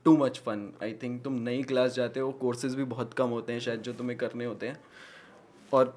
[0.04, 3.52] too much fun I think तुम नई क्लास जाते हो कोर्सेज भी बहुत कम होते
[3.52, 4.76] हैं शायद जो तुम्हें करने होते हैं।
[5.72, 5.94] और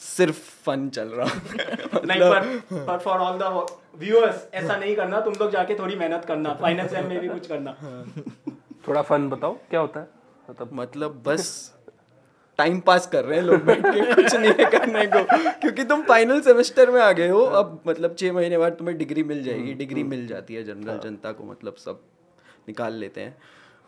[0.00, 1.24] सिर्फ़ फन चल रहा।
[2.04, 6.24] नहीं पर पर फॉर ऑल द व्यूअर्स ऐसा नहीं करना तुम लोग जाके थोड़ी मेहनत
[6.24, 7.76] करना फाइनल सेम में भी कुछ करना।
[8.88, 10.08] थोड़ा फन बताओ क्या होता है?
[10.48, 11.50] मतलब मतलब बस
[12.58, 15.22] टाइम पास कर रहे हैं लोग बैठ के कुछ नहीं है करने को।
[15.60, 19.22] क्योंकि तुम फाइनल सेमेस्टर में आ गए हो अब मतलब छः महीने बाद तुम्हें डिग्री
[19.24, 22.00] मिल जाएगी डिग्री मिल जाती है जनरल जनता को मतलब सब
[22.68, 23.36] निकाल लेते हैं।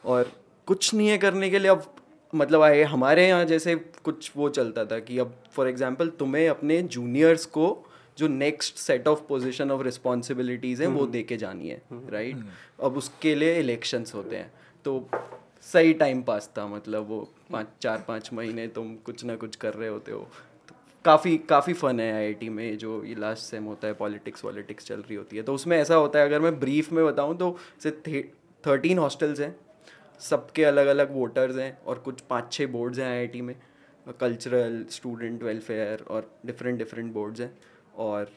[0.05, 0.31] और
[0.69, 1.85] कुछ नहीं है करने के लिए अब
[2.33, 6.83] मतलब आए हमारे यहाँ जैसे कुछ वो चलता था कि अब फॉर एग्जांपल तुम्हें अपने
[6.83, 7.67] जूनियर्स को
[8.19, 12.35] जो next set of position of responsibilities हैं वो हम्म। दे के जानी है राइट
[12.35, 14.53] हम्म। अब उसके लिए इलेक्शंस होते हैं।
[14.85, 15.09] तो
[15.65, 17.21] सही टाइम पास था मतलब वो
[17.53, 20.27] पाँच चार पाँच महीने तुम कुछ ना कुछ कर रहे होते हो।
[20.69, 24.87] तो काफ़ी काफ़ी फ़न है आईआईटी में जो ये लास्ट सेम होता है पॉलिटिक्स वॉलिटिक्स
[24.87, 27.57] चल रही होती है। तो उसमें ऐसा होता है अगर मैं ब्रीफ में बताऊँ तो
[27.83, 27.91] से
[28.65, 29.55] थर्टीन हॉस्टल्स हैं।
[30.21, 33.55] सबके अलग अलग वोटर्स हैं और कुछ पाँच छः बोर्ड्स हैं आईआईटी में।
[34.21, 37.55] कल्चरल स्टूडेंट वेलफेयर और डिफरेंट डिफरेंट बोर्ड्स हैं।
[37.95, 38.31] और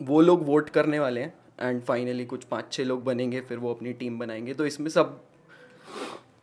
[0.00, 3.74] वो लोग वोट करने वाले हैं एंड फाइनली कुछ पाँच छः लोग बनेंगे, फिर वो
[3.74, 5.20] अपनी टीम बनाएँगे। तो इसमें सब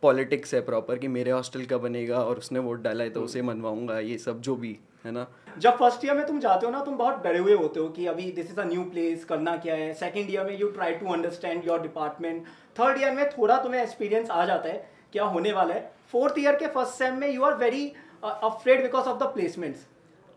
[0.02, 3.42] पॉलिटिक्स है प्रॉपर कि मेरे हॉस्टल का बनेगा और उसने वोट डाला है तो उसे
[3.42, 5.26] मनवाऊँगा, ये सब जो भी, है ना?
[5.58, 8.06] जब फ़र्स्ट ईयर में तुम जाते हो ना, तुम बहुत डरे हुए होते हो कि
[8.06, 9.92] अभी this is a new place करना क्या है?
[9.94, 12.44] सेकंड ईयर में you try to understand your department
[12.76, 16.56] third year में थोड़ा तुम्हें एक्सपीरियंस आ जाता है क्या होने वाला है। फोर्थ ईयर
[16.56, 17.86] के फ़र्स्ट सेम में you are very
[18.24, 19.86] afraid because of the placements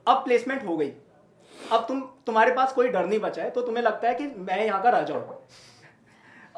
[0.07, 0.91] अब प्लेसमेंट हो गई।
[1.71, 4.65] अब तुम तुम्हारे पास कोई डर नहीं बचा है तो तुम्हें लगता है कि मैं
[4.65, 5.39] यहाँ का राजा हूँ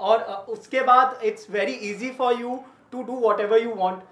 [0.10, 2.60] और उसके बाद it's very easy for you
[2.92, 4.04] to do whatever you want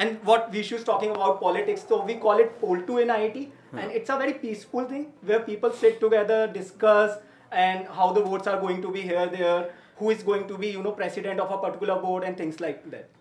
[0.00, 3.42] and what we shoes talking about politics तो we call it पोल्टू in I T
[3.74, 7.20] and it's a very peaceful thing way people sit together discuss
[7.52, 10.70] and how the votes are going to be here there who is going to be
[10.70, 13.16] you know president of a particular board and things like that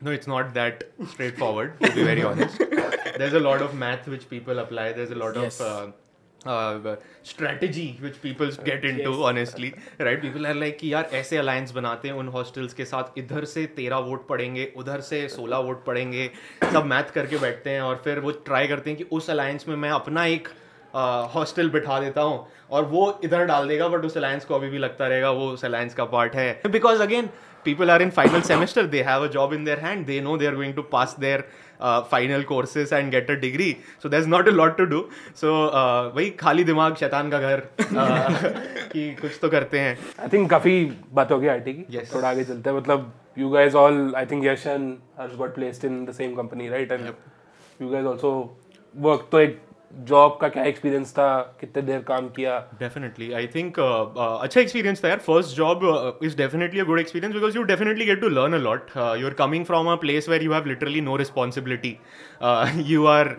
[0.00, 2.58] No, it's not that straightforward, to be very honest.
[3.18, 4.92] There's a lot of math which people apply.
[4.92, 5.60] There's a lot yes.
[5.60, 5.92] of uh,
[6.48, 9.74] uh, strategy which people get into, honestly.
[9.98, 10.20] Right?
[10.20, 13.66] People are like, कि यार ऐसे alliance बनाते हैं उन hostels के साथ इधर से
[13.76, 16.30] तेरह वोट पड़ेंगे उधर से सोलह वोट पड़ेंगे
[16.72, 19.76] सब मैथ करके बैठते हैं और फिर वो ट्राई करते हैं कि उस अलायंस में
[19.76, 20.48] मैं अपना एक
[21.34, 24.78] हॉस्टल बिठा देता हूँ और वो इधर डाल देगा बट उस अलायंस को अभी भी
[24.78, 27.28] लगता रहेगा वो उस अलायंस का पार्ट है because again
[27.64, 30.48] people are in final semester they have a job in their hand they know they
[30.50, 31.40] are going to pass their
[31.82, 35.00] uh, courses and get a degree so so is not a lot to do
[35.36, 37.88] so uh, वही खाली दिमाग शैतान का घर uh,
[38.92, 42.14] कि कुछ तो करते हैं। आई थिंक काफ़ी बात हो गई आईटी की। Yes.
[42.14, 45.84] थोड़ा आगे चलते हैं। मतलब you guys all I think Yash and Harsh got placed
[45.84, 47.06] in the same company right and
[47.82, 48.58] you guys also
[48.96, 49.60] work तो एक
[49.92, 51.56] जॉब का क्या एक्सपीरियंस था?
[51.60, 52.58] कितने देर काम किया?
[52.80, 57.56] डेफिनेटली आई थिंक अच्छा एक्सपीरियंस था यार। First job is definitely a good experience because
[57.56, 60.52] you definitely get to learn a lot you are coming from a place where you
[60.52, 61.96] have literally no responsibility
[62.86, 63.36] you are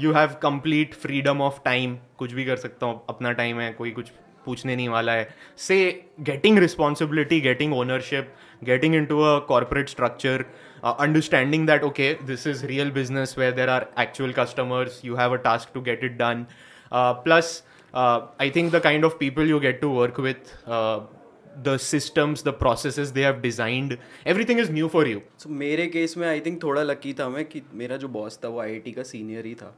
[0.00, 3.90] you have complete freedom of time कुछ भी कर सकता हूँ। अपना time है, कोई
[3.90, 4.10] कुछ
[4.44, 5.76] पूछने नहीं वाला है। से
[6.22, 10.44] getting responsibility getting ownership getting into a corporate structure
[10.90, 15.40] understanding that okay this is real business where there are actual customers you have a
[15.44, 16.46] task to get it done
[16.92, 17.62] plus
[17.94, 21.00] I think the kind of people you get to work with, uh,
[21.62, 25.20] the systems, the processes they have designed, everything is new for you.
[25.38, 28.48] So मेरे case में आई think थोड़ा lucky था मैं कि मेरा जो boss था
[28.48, 29.74] वो आई का सीनियर ही था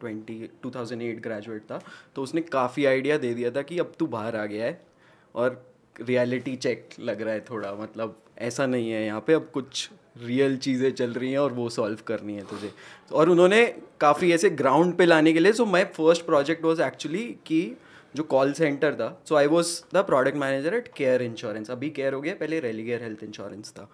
[0.00, 1.80] twenty two thousand eight graduate था
[2.14, 4.80] तो उसने काफ़ी आइडिया दे दिया था कि अब तू बाहर आ गया है
[5.34, 5.62] और
[5.96, 10.56] रियलिटी चेक लग रहा है थोड़ा मतलब ऐसा नहीं है यहाँ पे अब कुछ रियल
[10.56, 12.72] चीज़ें चल रही हैं और वो सॉल्व करनी है तुझे।
[13.12, 13.64] और उन्होंने
[14.00, 17.60] काफ़ी ऐसे ग्राउंड पे लाने के लिए so my first project was actually कि
[18.16, 22.14] जो कॉल सेंटर था so I was the product manager at Care insurance अभी केयर
[22.14, 23.88] हो गया पहले रेलीगेयर हेल्थ इंश्योरेंस था।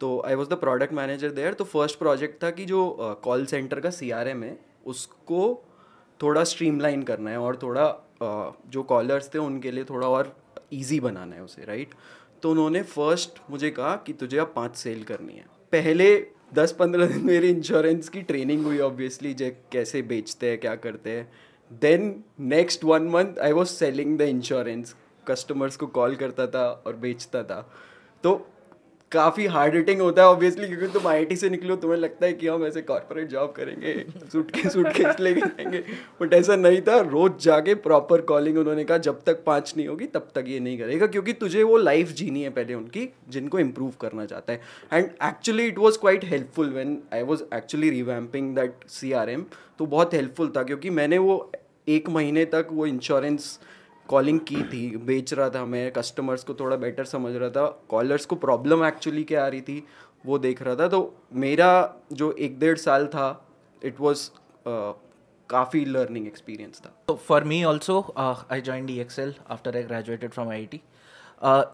[0.00, 3.80] तो I was the product manager there तो फ़र्स्ट प्रोजेक्ट था कि जो कॉल सेंटर
[3.80, 5.42] का सी आर एम है उसको
[6.22, 7.84] थोड़ा स्ट्रीमलाइन करना है और थोड़ा
[8.22, 10.34] uh, जो कॉलर्स थे उनके लिए थोड़ा और
[10.72, 12.42] ईजी बनाना है उसे राइट right?
[12.42, 17.06] तो उन्होंने फ़र्स्ट मुझे कहा कि तुझे अब पाँच सेल करनी है। पहले दस पंद्रह
[17.06, 21.32] दिन मेरी इंश्योरेंस की ट्रेनिंग हुई ऑब्वियसली जे कैसे बेचते हैं, क्या करते हैं।
[21.70, 24.94] Then next one month I was selling the insurance
[25.26, 27.60] customers को कॉल करता था और बेचता था।
[28.24, 28.34] तो
[29.12, 32.46] काफ़ी हार्ड हिटिंग होता है ऑब्वियसली क्योंकि तुम आई से निकलो, तुम्हें लगता है कि
[32.46, 33.94] हम ऐसे कॉर्पोरेट जॉब करेंगे
[34.32, 35.82] सूट के सूट के लेके जाएँगे।
[36.20, 40.06] बट ऐसा नहीं था, रोज जाके प्रॉपर कॉलिंग उन्होंने कहा, जब तक पाँच नहीं होगी,
[40.06, 43.92] तब तक ये नहीं करेगा, क्योंकि तुझे वो लाइफ जीनी है पहले उनकी, जिनको इम्प्रूव
[44.00, 44.60] करना चाहता है।
[44.92, 49.44] And actually it was quite helpful when I was actually revamping that CRM
[49.78, 51.50] तो बहुत हेल्पफुल था, क्योंकि मैंने वो
[51.88, 53.58] एक महीने तक वो इंश्योरेंस
[54.08, 58.26] कॉलिंग की थी, बेच रहा था मैं कस्टमर्स को थोड़ा बेटर समझ रहा था। कॉलर्स
[58.26, 59.82] को प्रॉब्लम एक्चुअली क्या आ रही थी,
[60.24, 61.00] वो देख रहा था। तो
[61.34, 61.70] मेरा
[62.12, 63.28] जो एक डेढ़ साल था
[63.82, 64.28] इट वॉज़
[65.48, 70.30] काफ़ी लर्निंग एक्सपीरियंस था। तो for me also I join E XL after I graduated
[70.30, 70.80] from I I T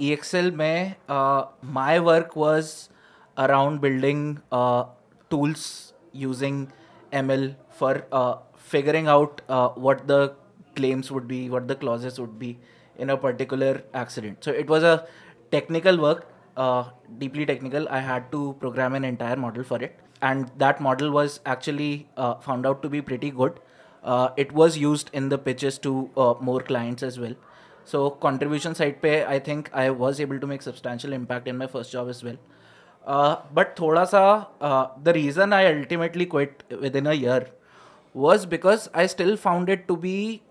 [0.01, 0.95] E XL में
[1.75, 2.73] my work was
[3.37, 4.37] around building
[5.31, 5.67] tools
[6.17, 6.67] using
[7.15, 8.07] M L for
[8.71, 9.41] figuring out
[9.79, 10.35] what the
[10.77, 12.59] claims would be, what the clauses would be
[12.99, 14.43] in a particular accident.
[14.45, 15.07] So it was a
[15.51, 16.85] technical work, uh,
[17.19, 17.89] deeply technical.
[17.89, 22.35] I had to program an entire model for it, and that model was actually uh,
[22.37, 23.61] found out to be pretty good.
[24.03, 27.35] Uh, it was used in the pitches to uh, more clients as well.
[27.85, 31.93] So contribution side i think I was able to make substantial impact in my first
[31.93, 32.37] job as well.
[33.07, 37.49] Uh, but thoda sa uh, the reason I ultimately quit within a year
[38.15, 40.43] was because I still found it to be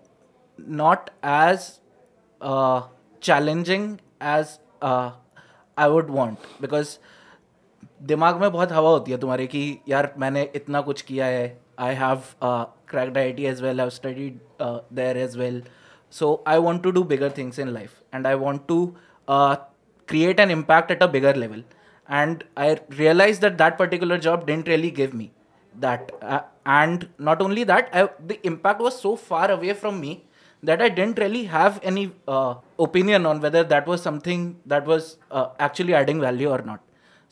[0.57, 1.79] not as
[2.41, 2.81] uh,
[3.21, 5.11] challenging as uh,
[5.77, 6.99] I would want because
[8.07, 11.95] दिमाग में बहुत हवा होती है तुम्हारे कि यार मैंने इतना कुछ किया है I
[11.95, 12.21] have
[12.89, 15.63] cracked I T as well have studied there as well
[16.19, 18.79] so I want to do bigger things in life and I want to
[20.09, 21.59] create an impact at a bigger level
[22.19, 22.67] and i
[22.99, 25.27] realized that that particular job didn't really give me
[25.73, 30.23] that uh, and not only that I, the impact was so far away from me
[30.68, 35.16] that i didn't really have any uh, opinion on whether that was something that was
[35.30, 36.80] uh, actually adding value or not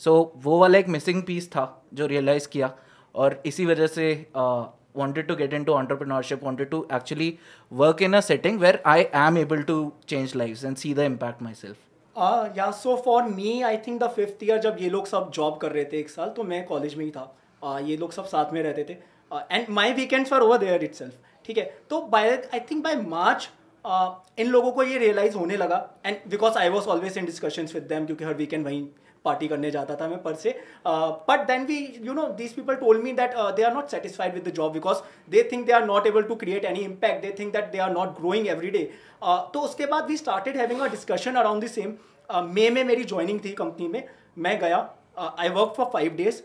[0.01, 1.65] so so, वो वाला एक missing piece था
[1.95, 2.73] जो realize किया
[3.15, 4.07] और इसी वजह से
[4.95, 7.39] wanted to get into entrepreneurship, wanted to actually
[7.73, 9.77] work in a setting where I am able to
[10.07, 11.77] change lives and see the impact myself.
[12.57, 15.73] या so for me I think the fifth year जब ये लोग सब job कर
[15.73, 17.25] रहे थे एक साल तो मैं कॉलेज में ही था
[17.63, 18.97] uh, ये लोग सब साथ में रहते थे
[19.51, 20.95] and my weekends for over there it
[21.45, 21.65] ठीक है?
[21.91, 23.51] तो by I think by March
[24.39, 27.83] इन लोगों को ये रियलाइज़ होने लगा। And because I was always in discussion with
[27.85, 28.87] them क्योंकि हर वीकेंड वहीं
[29.25, 30.51] पार्टी करने जाता था मैं पर से
[30.87, 34.49] but then we you know these people told me that they are not satisfied with
[34.49, 37.53] the job because they think they are not able to create any impact they think
[37.53, 38.83] that they are not growing every day
[39.55, 41.95] तो उसके बाद we started having a discussion around the same
[42.55, 44.03] May में मेरी joining थी company में।
[44.39, 44.79] मैं गया।
[45.19, 46.43] I work for five days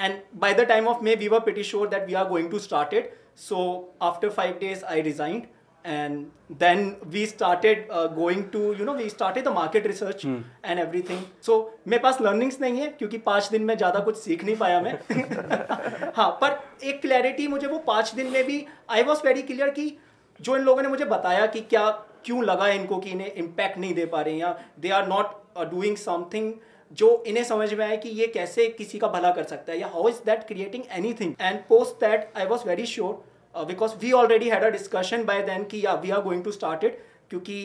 [0.00, 2.58] and by the time of May we were pretty sure that we are going to
[2.58, 3.58] start it so
[4.02, 5.42] after five days I resigned
[5.84, 10.38] and then we started uh, going to you know we started the market research hmm.
[10.64, 11.18] and everything.
[11.48, 11.58] So
[11.88, 14.92] मेरे पास learnings नहीं है क्योंकि पाँच दिन में ज़्यादा कुछ सीख नहीं पाया मैं।
[16.16, 19.98] हाँ पर एक क्लैरिटी मुझे वो पाँच दिन में भी आई वॉज़ वेरी क्लियर कि
[20.40, 21.90] जो इन लोगों ने मुझे बताया कि क्या
[22.24, 25.26] क्यों लगा इनको कि इन्हें इम्पैक्ट नहीं दे पा रहे हैं या they are not
[25.70, 26.52] doing something
[26.94, 29.86] जो इन्हें समझ में आए कि ये कैसे किसी का भला कर सकता है या
[29.86, 30.82] how is that creating
[31.20, 35.42] anything and post that I was very sure because we already had a discussion by
[35.42, 37.56] then कि या we are going to start it क्योंकि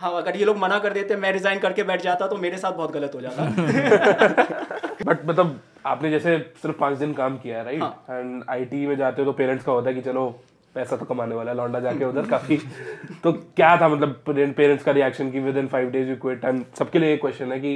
[0.00, 2.72] हाँ अगर ये लोग मना कर देते मैं रिजाइन करके बैठ जाता तो मेरे साथ
[2.72, 3.44] बहुत गलत हो जाता।
[5.04, 9.22] बट मतलब आपने जैसे सिर्फ़ पाँच दिन काम किया है राइट एंड आईटी में जाते
[9.22, 10.28] हो तो पेरेंट्स का होता है कि चलो
[10.74, 12.56] पैसा तो कमाने वाला है लौंडा जाके उधर काफ़ी।
[13.22, 16.98] तो क्या था मतलब पेरेंट्स का रिएक्शन की within five days you quit and सबके
[16.98, 17.74] लिए क्वेश्चन है कि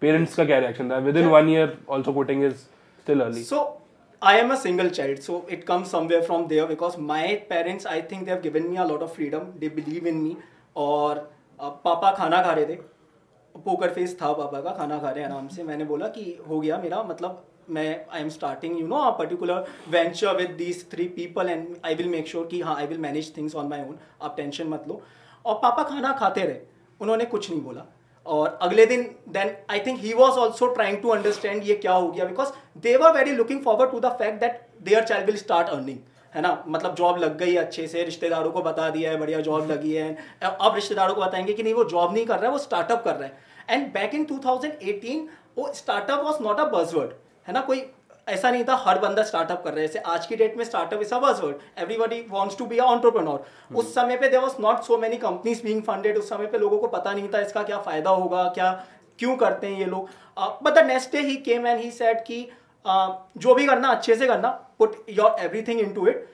[0.00, 3.66] पेरेंट्स का क्या रिएक्शन था within one year also quitting is still early so
[4.22, 8.00] I am a single child, so it comes somewhere from there because my parents, I
[8.08, 9.46] think they have given me a lot of freedom.
[9.60, 10.32] They believe in me.
[10.76, 11.20] और
[11.84, 12.74] पापा खाना खा रहे थे।
[13.54, 16.78] Poker face था पापा का खाना खा रहे आराम से। मैंने बोला कि हो गया
[16.82, 21.48] मेरा मतलब मैं I am starting you know a particular venture with these three people
[21.48, 24.36] and I will make sure कि हाँ I will manage things on my own आप
[24.36, 25.00] टेंशन मत लो।
[25.46, 26.60] और पापा खाना खाते रहे।
[27.00, 27.86] उन्होंने कुछ नहीं बोला।
[28.26, 32.10] और अगले दिन then I think he was also trying to understand ये क्या हो
[32.10, 32.48] गया because
[32.78, 35.98] they were very looking forward to the fact that their child will start earning
[36.34, 36.62] है ना?
[36.68, 40.16] मतलब जॉब लग गई अच्छे से, रिश्तेदारों को बता दिया है, बढ़िया जॉब लगी है।
[40.42, 43.14] अब रिश्तेदारों को बताएँगे कि नहीं, वो जॉब नहीं कर रहा है, वो स्टार्टअप कर
[43.14, 43.38] रहा है।
[43.70, 47.10] एंड बैक इन 2018 वो startup was not a buzzword
[47.46, 47.60] है ना?
[47.60, 47.80] कोई
[48.28, 51.14] ऐसा नहीं था हर बंदा स्टार्टअप कर रहे जैसे आज की डेट में startup is
[51.14, 52.84] a word everybody wants to be a
[53.76, 56.78] उस समय पे there was not so many companies being funded उस समय पे लोगों
[56.78, 58.72] को पता नहीं था इसका क्या फ़ायदा होगा क्या
[59.18, 60.08] क्यों करते हैं ये लोग।
[60.62, 62.42] But the next day he came and he said कि
[62.86, 64.48] जो भी करना अच्छे से करना
[64.78, 66.28] put your everything into it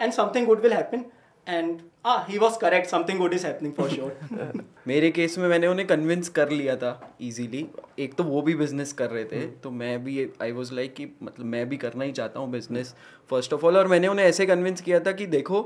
[0.00, 1.04] and something good will happen
[1.48, 1.80] and
[2.28, 2.88] he was correct.
[2.88, 4.10] Something good is happening for sure.
[4.86, 7.66] मेरे केस में मैंने उन्हें कन्विंस कर लिया था इजीली
[7.98, 11.06] एक तो वो भी बिज़नेस कर रहे थे तो मैं भी आई वॉज़ लाइक कि
[11.22, 12.94] मतलब मैं भी करना ही चाहता हूँ बिज़नेस
[13.30, 15.62] फ़र्स्ट ऑफ़ ऑल और मैंने उन्हें ऐसे कन्विंस किया था कि देखो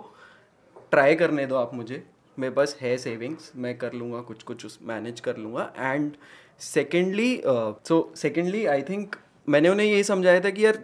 [0.90, 2.02] ट्राई करने दो आप मुझे.
[2.38, 5.72] मेरे पास है सेविंग्स मैं कर लूँगा कुछ कुछ उस मैनेज कर लूँगा.
[5.78, 6.12] And
[6.60, 9.16] secondly so secondly I think
[9.48, 10.78] मैंने उन्हें यही समझाया था कि यार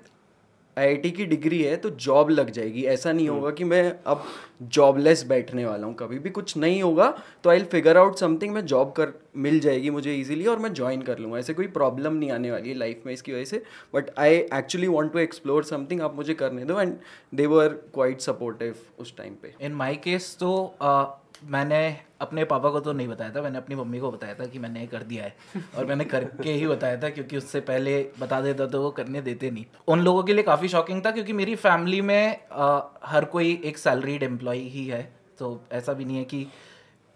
[0.77, 4.25] आईआईटी की डिग्री है तो जॉब लग जाएगी। ऐसा नहीं होगा कि मैं अब
[4.63, 7.09] जॉबलेस बैठने वाला हूँ। कभी भी कुछ नहीं होगा
[7.45, 10.73] तो I will figure out something मैं जॉब कर मिल जाएगी मुझे इजीली और मैं
[10.75, 13.63] ज्वाइन कर लूँगा। ऐसे कोई प्रॉब्लम नहीं आने वाली है लाइफ में इसकी वजह से।
[13.95, 16.97] But I actually want to explore something आप मुझे करने दो। And
[17.35, 21.07] they were quite supportive उस टाइम पे। इन माई केस तो uh,
[21.45, 21.79] मैंने
[22.21, 24.81] अपने पापा को तो नहीं बताया था मैंने अपनी मम्मी को बताया था कि मैंने
[24.81, 25.35] ये कर दिया है।
[25.77, 29.51] और मैंने करके ही बताया था क्योंकि उससे पहले बता देता तो वो करने देते
[29.51, 33.61] नहीं। उन लोगों के लिए काफ़ी शॉकिंग था क्योंकि मेरी फैमिली में आ, हर कोई
[33.65, 35.03] एक सैलरीड एम्प्लॉय ही है।
[35.39, 36.47] तो ऐसा भी नहीं है कि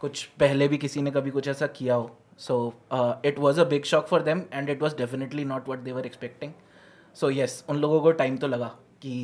[0.00, 2.74] कुछ पहले भी किसी ने कभी कुछ ऐसा किया हो। So
[3.24, 6.52] it was a big shock for them and it was definitely not what they were expecting
[7.16, 8.66] so yes उन लोगों को टाइम तो लगा
[9.02, 9.14] कि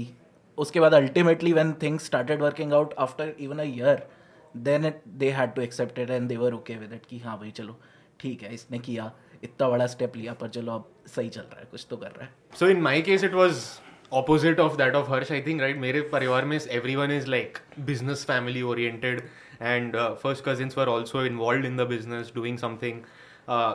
[0.58, 4.06] उसके बाद ultimately when things started working out after even a year
[4.56, 7.38] then it they had to accept it and they were okay with it कि हाँ
[7.38, 7.78] भाई, चलो,
[8.20, 9.10] ठीक है, इसने किया,
[9.42, 12.24] इतना बड़ा स्टेप लिया, पर चलो, अब सही चल रहा है, कुछ तो कर रहा
[12.24, 13.64] है। So in my case it was
[14.12, 16.58] opposite of that of Harsh I think right मेरे परिवार में
[16.96, 19.22] everyone is like business family oriented
[19.62, 23.00] and first cousins were also involve in the business doing something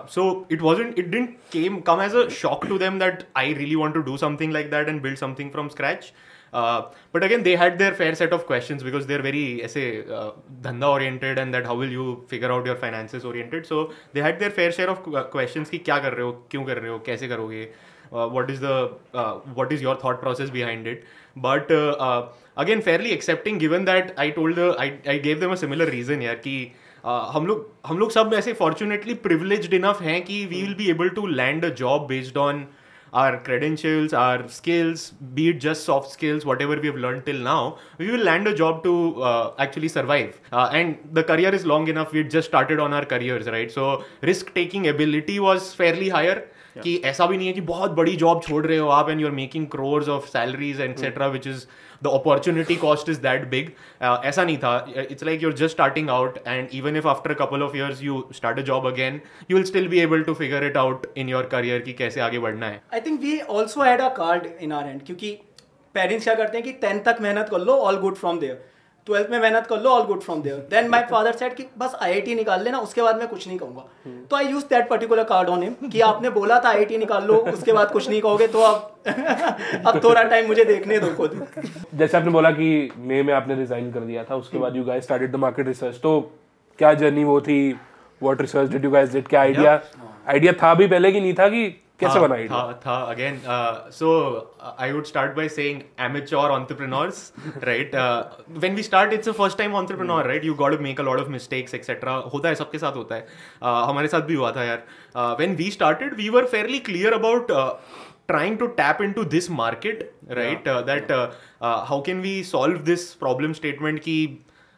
[0.10, 3.76] so it was it didn't came come as a shock to them that I really
[3.76, 6.12] want to do something like that and build something from scratch
[6.53, 6.83] Uh,
[7.13, 10.31] but again, they had their fair set of questions because they're very say uh,
[10.63, 13.67] dhanda oriented and that how will you figure out your finances oriented.
[13.67, 16.65] So they had their fair share of uh, questions कि क्या कर रहे हो क्यों
[16.65, 17.67] कर रहे हो कैसे करोगे
[18.13, 21.05] uh, what is the uh, what is your thought process behind it
[21.37, 25.53] but uh, uh, again fairly accepting given that I told the I, I gave them
[25.53, 26.57] a similar reason यार कि
[27.05, 30.91] uh, हम लोग हम लोग सब ऐसे fortunately privileged enough हैं कि we will be
[30.97, 32.67] able to land a job based on
[33.13, 37.79] our credentials, our skills, be it just soft skills, whatever we have learned till now,
[37.99, 40.41] we will land a job to uh, actually survive.
[40.53, 42.13] Uh, and the career is long enough.
[42.13, 43.71] We just started on our careers, right?
[43.71, 46.43] So risk taking ability was fairly higher.
[46.83, 49.27] कि ऐसा भी नहीं है कि बहुत बड़ी job छोड़ रहे हो आप and you
[49.27, 51.67] are making crores of salaries etcetera which is
[52.04, 53.72] the opportunity cost is that big
[54.02, 54.74] ऐसा नहीं था.
[55.00, 58.60] It's like you're just starting out and even if after couple of years you start
[58.60, 59.22] a job again
[59.52, 62.40] you will still be able to figure it out in your career की कैसे आगे
[62.40, 62.82] बढ़ना है.
[62.94, 65.38] I think we also had a card in our and क्योंकि
[65.96, 68.68] parents क्या करते हैं कि टेंथ तक मेहनत कर लो all good from there
[69.10, 71.96] twelfth में मेहनत कर लो all good from there then my father said कि बस
[72.02, 73.86] आईआईटी निकाल लेना उसके बाद मैं कुछ नहीं कहूँगा.
[74.32, 77.36] तो I use that particular card on him कि आपने बोला था आईआईटी निकाल लो
[77.54, 78.88] उसके बाद कुछ नहीं कहोगे तो अब
[79.88, 81.46] अब थोड़ा टाइम मुझे देखने दो खुद।
[81.96, 85.04] जैसे आपने बोला कि मई में आपने रिजाइन कर दिया था उसके बाद you guys
[85.04, 86.20] started the market research तो
[86.80, 87.62] क्या जर्नी वो थी?
[88.22, 89.80] What research did you guys did क्या आइडिया
[90.28, 91.66] आइडिया था भी पहले कि नहीं था कि
[92.00, 92.80] कैसे बना था?
[92.86, 93.42] था again
[93.94, 94.10] so
[94.80, 97.22] I would start by saying amateur entrepreneurs
[97.64, 101.04] right when we start it's a first time entrepreneur right you got to make a
[101.04, 104.52] lot of mistakes etcetera होता है सबके साथ होता है। uh, हमारे साथ भी हुआ
[104.52, 104.84] था यार।
[105.18, 107.52] When we started we were fairly clear about
[108.28, 111.12] trying to tap into this market right that
[111.62, 114.18] how can we solve this problem statement की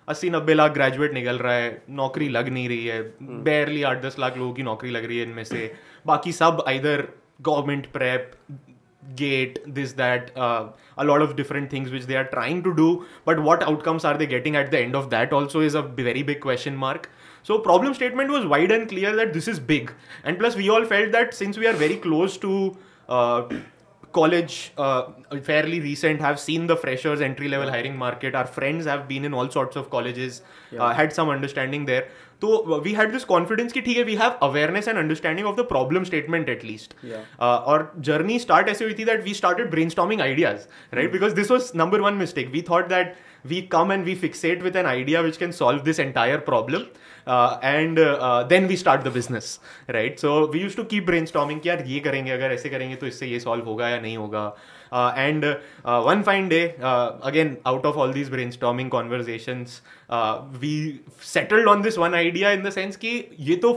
[0.07, 3.43] अस्सी नब्बे लाख ग्रेजुएट निकल रहा है नौकरी लग नहीं रही है। hmm.
[3.43, 5.74] बेरली आठ दस लाख लोगों की नौकरी लग रही है इनमें से।
[6.07, 7.09] बाकी सब इधर
[7.43, 8.33] government prep
[9.14, 13.07] gate this that uh, a lot of different things which they are trying to do
[13.24, 16.22] but what outcomes are they getting at the end of that also is a very
[16.22, 17.09] big question mark
[17.43, 19.93] so problem statement was wide and clear that this is big
[20.24, 22.77] and plus we all felt that since we are very close to
[23.09, 23.43] uh,
[24.12, 25.05] college uh,
[25.43, 29.35] fairly recent have seen the freshers entry level hiring market our friends have been in
[29.35, 30.83] all sorts of colleges yeah.
[30.83, 32.09] uh, had some understanding there
[32.42, 35.66] So we had this confidence कि ठीक है we have awareness and understanding of the
[35.72, 37.26] problem statement at least yeah.
[37.39, 41.14] uh, और journey start ऐसे हुई थी that we started brainstorming ideas right mm.
[41.18, 43.16] because this was number one mistake we thought that
[43.52, 46.88] we come and we fixate with an idea which can solve this entire problem
[47.28, 51.62] uh, and uh, then we start the business right so we used to keep brainstorming
[51.62, 54.46] कि यार ये करेंगे अगर ऐसे करेंगे तो इससे ये solve होगा या नहीं होगा
[54.92, 60.42] uh, and uh, one fine day uh, again out of all these brainstorming conversations uh,
[60.60, 63.74] we settled on this one idea in the sense कि ये तो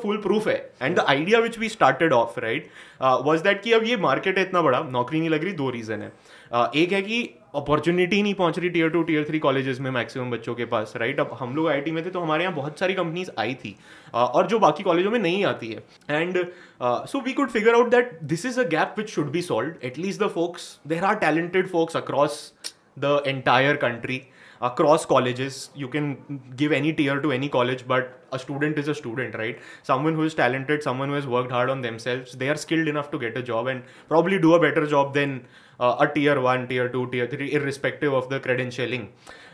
[0.47, 2.69] है and the idea which we started off right
[3.01, 5.71] uh, was that कि अब ये market है इतना बड़ा नौकरी नहीं लग रही दो
[5.73, 6.13] reason है
[6.53, 7.23] uh, एक है कि
[7.55, 11.21] अपॉर्चुनिटी नहीं पहुँच रही tier two tier three colleges में मैक्सिमम बच्चों के पास राइट
[11.21, 13.77] अब हम लोग आईटी में थे तो हमारे यहाँ बहुत सारी कंपनीज़ आई थी
[14.15, 16.45] और जो बाकी कॉलेजों में नहीं आती है। And
[16.83, 20.23] so we could figure out that this is a gap which should be solved at least
[20.23, 22.53] the folks there are talented folks across
[22.99, 24.23] the entire country
[24.61, 28.95] across colleges you can give any tier to any college but a student is a
[28.95, 32.57] student right someone who is talented someone who has worked hard on themselves they are
[32.57, 35.45] skilled enough to get a job and probably do a better job than
[35.81, 39.09] uh, a tier 1 tier 2 tier 3 irrespective of the credentialing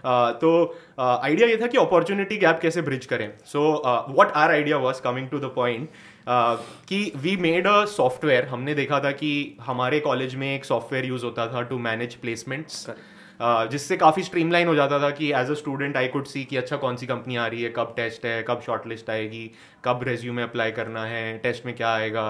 [0.05, 0.51] तो
[0.99, 5.29] idea ये था कि opportunity gap कैसे bridge करें so what our idea was coming
[5.29, 5.89] to the point
[6.89, 9.33] कि we made a software हमने देखा था कि
[9.67, 12.89] हमारे कॉलेज में एक सॉफ्टवेयर यूज़ होता था टू मैनेज प्लेसमेंट्स
[13.71, 16.77] जिससे काफ़ी स्ट्रीमलाइन हो जाता था कि as a student I could see कि अच्छा
[16.77, 19.51] कौन सी कंपनी आ रही है कब टेस्ट है कब शॉर्ट लिस्ट आएगी
[19.85, 22.27] कब रेज्यूमे अप्लाई करना है टेस्ट में क्या आएगा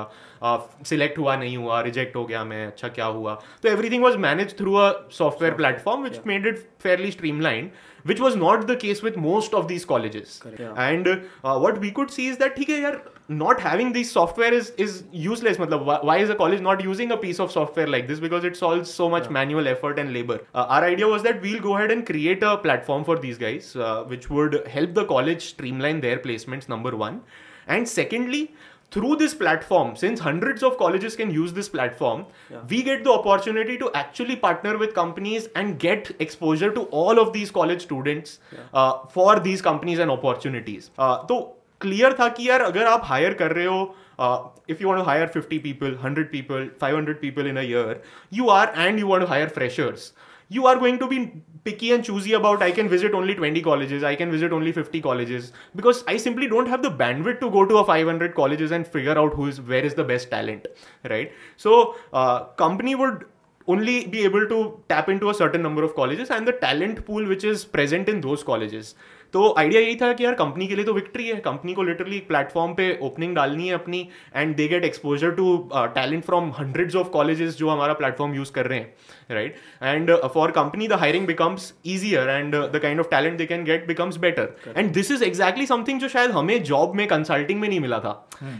[0.87, 4.57] सिलेक्ट हुआ नहीं हुआ रिजेक्ट हो गया मैं अच्छा क्या हुआ तो everything was manage
[4.59, 7.71] through a software platform which made it fairly streamline
[8.19, 10.61] was not the case with most of these colleges Correct.
[10.61, 10.75] Yeah.
[10.75, 15.05] and uh, what we could see ठीक है यार not having these software is is
[15.13, 18.19] useless matlab why, why is a college not using a piece of software like this
[18.19, 19.37] because it solves so much yeah.
[19.37, 22.57] manual effort and labor uh, our idea was that we'll go ahead and create a
[22.57, 27.23] platform for these guys uh, which would help the college streamline their placements number 1
[27.69, 28.53] and secondly
[28.91, 32.59] through this platform, since hundreds of colleges can use this platform, yeah.
[32.69, 37.33] we get the opportunity to actually partner with companies and get exposure to all of
[37.33, 38.59] these college students yeah.
[38.75, 40.91] uh, for these companies and opportunities.
[40.99, 44.80] Uh, so तो clear था कि यार अगर आप hire कर रहे हो uh, if
[44.80, 48.72] you want to hire 50 people, 100 people, 500 people in a year, you are
[48.76, 50.14] and you want to hire freshers.
[50.48, 54.04] You are going to be picky and choosy about I can visit only 20 colleges,
[54.04, 57.66] I can visit only 50 colleges because I simply don't have the bandwidth to go
[57.66, 60.68] to a 500 colleges and figure out who is where is the best talent,
[61.10, 61.32] right?
[61.58, 63.26] So uh, company would
[63.68, 67.26] only be able to tap into a certain number of colleges and the talent pool
[67.28, 68.94] which is present in those colleges
[69.33, 72.17] तो idea यही था कि यार company के लिए तो victory है। Company को लिटरली
[72.17, 74.01] एक प्लेटफॉर्म पे ओपनिंग डालनी है अपनी
[74.37, 78.67] and they get exposure to talent from hundreds of colleges जो हमारा प्लेटफॉर्म यूज़ कर
[78.67, 78.95] रहे हैं
[79.31, 83.65] right and for company the hiring becomes easier and the kind of talent they can
[83.65, 87.69] get becomes better and this is exactly something जो शायद हमें job में consulting में
[87.69, 88.13] नहीं मिला था।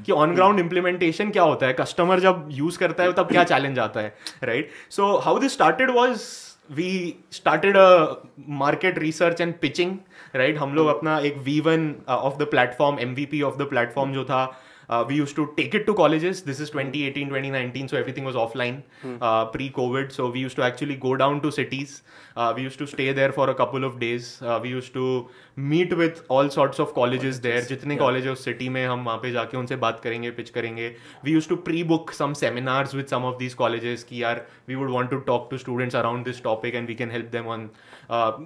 [0.07, 1.73] कि ऑन ग्राउंड इंप्लीमेंटेशन क्या होता है?
[1.73, 4.15] कस्टमर जब यूज़ करता है तब क्या चैलेंज आता है
[4.45, 6.23] right so how this started was
[6.71, 6.93] we
[7.33, 8.15] started a
[8.49, 9.97] market research and pitching
[10.35, 13.63] right हम लोग अपना एक V one of the platform M V P of the
[13.63, 14.45] platform जो था
[14.90, 16.44] Uh, we used to take it to colleges.
[16.44, 18.84] This is 2018, 2019, so everything was offline
[19.22, 20.12] uh, pre COVID.
[20.12, 22.04] So we used to actually go down to cities.
[22.36, 24.42] Uh, we used to stay there for a couple of days.
[24.42, 27.62] Uh, we used to meet with all sorts of colleges there.
[27.68, 30.94] जितने college है उस city में हम वहाँ पे जाके उनसे बात करेंगे पिच करेंगे
[31.26, 34.76] we use to pre book some seminars with some of these colleges कि यार we
[34.76, 37.70] would want to talk to students around this topic and we can help them on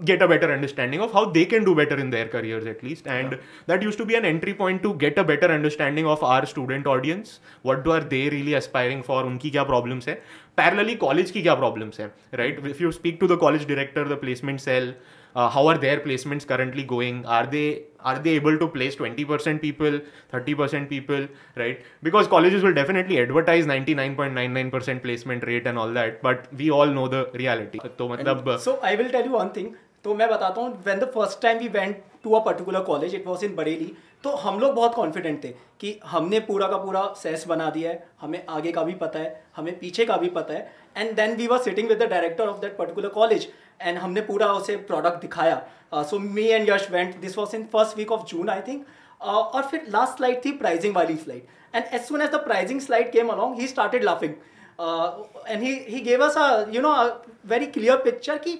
[0.05, 3.07] get a better understanding of how they can do better in their careers at least
[3.07, 3.37] and
[3.67, 6.86] that used to be an entry point to get a better understanding of our student
[6.86, 10.14] audience what do are they really aspiring for उनकी क्या problems है?
[10.56, 12.12] Parallelly college की क्या problems है?
[12.34, 14.94] Right if you speak to the college director the placement cell
[15.36, 17.62] how are their placements currently going are they
[18.06, 19.98] are they able to place twenty percent people
[20.34, 21.26] thirty percent people
[21.58, 25.78] right because colleges will definitely advertise ninety nine point nine nine percent placement rate and
[25.78, 29.32] all that but we all know the reality तो मतलब so I will tell you
[29.32, 29.74] one thing
[30.04, 33.26] तो मैं बताता हूँ when the first time we went to a particular college it
[33.26, 33.92] was in Bareilly
[34.24, 35.48] तो हम लोग बहुत कॉन्फिडेंट थे
[35.80, 39.44] कि हमने पूरा का पूरा सेस बना दिया है, हमें आगे का भी पता है,
[39.56, 42.60] हमें पीछे का भी पता है and then we were sitting with the director of
[42.60, 43.48] that particular college
[43.80, 47.96] and हमने पूरा उसे प्रोडक्ट दिखाया। So me and Yash went this was in first
[47.98, 48.86] week of June I think
[49.22, 51.42] और फिर लास्ट स्लाइड थी प्राइजिंग वाली slide
[51.74, 54.32] and as soon as the pricing slide came along he started laughing
[55.48, 56.94] and he he gave us a you know
[57.46, 58.58] very clear picture कि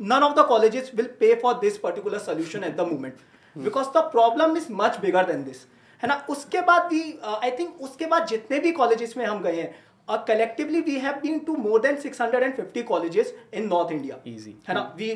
[0.00, 3.24] none of the colleges will pay for this particular solution at the moment.
[3.58, 5.66] Because the problem is much bigger than this
[6.02, 6.26] है ना?
[6.30, 9.74] उसके बाद भी I think उसके बाद जितने भी कॉलेजेस में हम गए हैं
[10.08, 14.52] और collectively we have been to more than 650 colleges in North India Easy.
[14.68, 14.80] है ना?
[14.96, 15.08] वी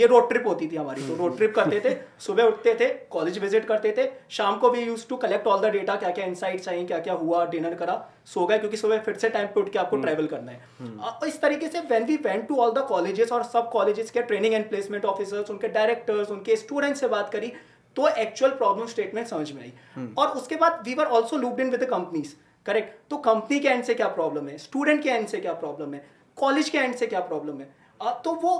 [0.00, 3.38] ये रोड ट्रिप होती थी हमारी तो रोड ट्रिप करते थे सुबह उठते थे कॉलेज
[3.38, 6.68] विज़िट करते थे शाम को भी use to collect all the data क्या क्या इनसाइट्स
[6.68, 9.68] आई क्या क्या हुआ डिनर करा सो गए क्योंकि सुबह फिर से टाइम पे उठ
[9.72, 10.60] के आपको ट्रैवल करना है।
[11.02, 14.22] अ, इस तरीके से when we went to all the colleges और सब कॉलेजेस के
[14.22, 17.52] ट्रेनिंग एंड प्लेसमेंट ऑफिसर्स उनके डायरेक्टर्स उनके स्टूडेंट्स से बात करी
[17.96, 19.72] तो एक्चुअल प्रॉब्लम स्टेटमेंट समझ में आई।
[20.18, 22.34] और उसके बाद we were also looped in with companies
[22.66, 24.58] correct तो कंपनी के एंड से क्या प्रॉब्लम है?
[24.58, 26.04] स्टूडेंट के एंड से क्या प्रॉब्लम है?
[26.38, 27.72] कॉलेज के एंड से क्या प्रॉब्लम है?
[27.96, 28.52] Uh, तो वो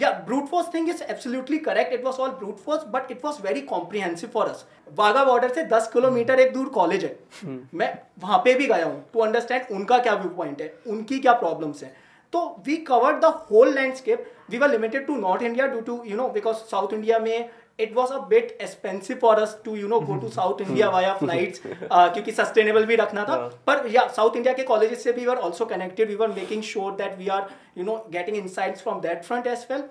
[0.00, 3.40] या brute force thing is absolutely correct it was all brute force but it was
[3.42, 4.64] very comprehensive for us
[4.96, 9.04] Wagah border से 10 किलोमीटर एक दूर कॉलेज है। मैं वहाँ पे भी गया हूँ
[9.12, 11.92] टू अंडरस्टैंड उनका क्या व्यू पॉइंट है उनकी क्या प्रॉब्लम्स है।
[12.32, 16.16] तो we covered the whole landscape we were limited to North India due to you
[16.16, 20.00] know because South India में it was a bit expensive for us to you know
[20.00, 24.36] go to South India via flights uh, क्योंकि sustainable भी रखना था। पर या south
[24.36, 27.28] India के colleges से भी we are also connected we are making sure that we
[27.28, 27.48] are
[27.78, 29.84] you know getting insights from that front as well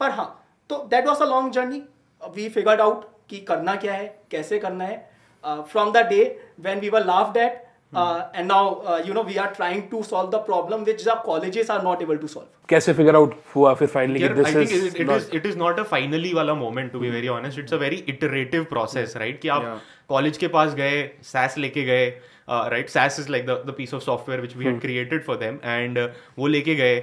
[0.00, 0.28] पर हाँ
[0.70, 1.82] तो that was a long journey
[2.22, 4.98] we figured out कि करना क्या है कैसे करना है।
[5.44, 6.22] From the day
[6.60, 7.04] when we were
[7.94, 11.14] laughed and now uh, you know we are trying to solve the problem which the
[11.24, 14.52] colleges are not able to solve कैसे figure out हुआ फिर finally Yeah, कि I
[14.54, 17.28] think is it, it is it is not a finally वाला moment to be very
[17.28, 17.58] honest.
[17.58, 19.40] It's a very iterative process, right?
[19.42, 22.20] कि आप college के पास गए SAS लेके गए
[22.50, 25.58] right SAS is like the the piece of software which we had created for them
[25.72, 26.06] and uh,
[26.38, 27.02] वो लेके गए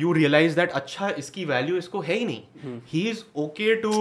[0.00, 3.92] you realize that अच्छा इसकी value इसको है ही नहीं he is okay to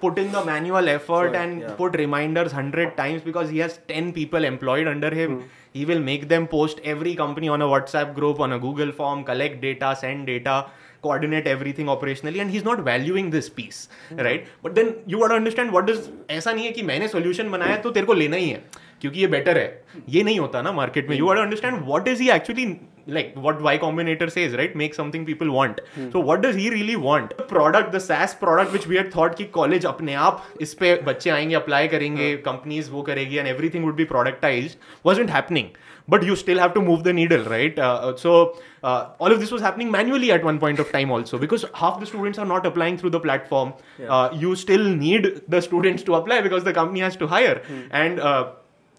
[0.00, 1.76] put in the manual effort and yeah.
[1.82, 5.38] put reminders 100 times because he has 10 people employed under him
[5.74, 9.24] he will make them post every company on a whatsapp group on a google form
[9.30, 10.56] collect data send data
[11.02, 14.24] coordinate everything operationally and he's not valuing this piece mm.
[14.28, 17.50] right but then you got to understand what does ऐसा नहीं है कि मैंने solution
[17.52, 18.62] बनाया तो तेरे को लेना ही है
[19.00, 22.18] क्योंकि ये बेटर है ये नहीं होता ना मार्केट में you to understand what is
[22.18, 22.66] he actually
[23.06, 24.74] like what Y Combinator says, right?
[24.74, 25.80] Make something people want.
[25.94, 26.10] Hmm.
[26.10, 27.36] So what does he really want?
[27.36, 30.94] The product, the SaaS product which we had thought कि college अपने आप इस पे
[31.06, 35.70] बच्चे आएँगे apply करेंगे companies वो करेगी and everything would be productized wasn't happening.
[36.08, 37.78] But you still have to move the needle, right?
[37.78, 41.38] Uh, so uh, all of this was happening manually at one point of time also
[41.38, 43.72] because half the students are not applying through the platform.
[43.98, 44.12] Yeah.
[44.12, 47.58] Uh, you still need the students to apply because the company has to hire.
[47.66, 47.82] hmm.
[47.90, 48.52] And uh,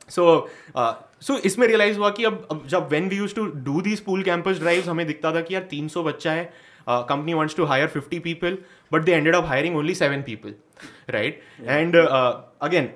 [0.09, 0.25] so
[0.77, 4.23] so uh, इसमें realise हुआ कि अब जब when we use to do the school
[4.23, 6.51] campus drive हमें दिखता था कि यार तीन सौ बच्चा है
[6.89, 8.57] company wants to hire fifty people
[8.91, 10.53] but they ended of hiring only seven people
[11.09, 11.95] right and
[12.61, 12.89] again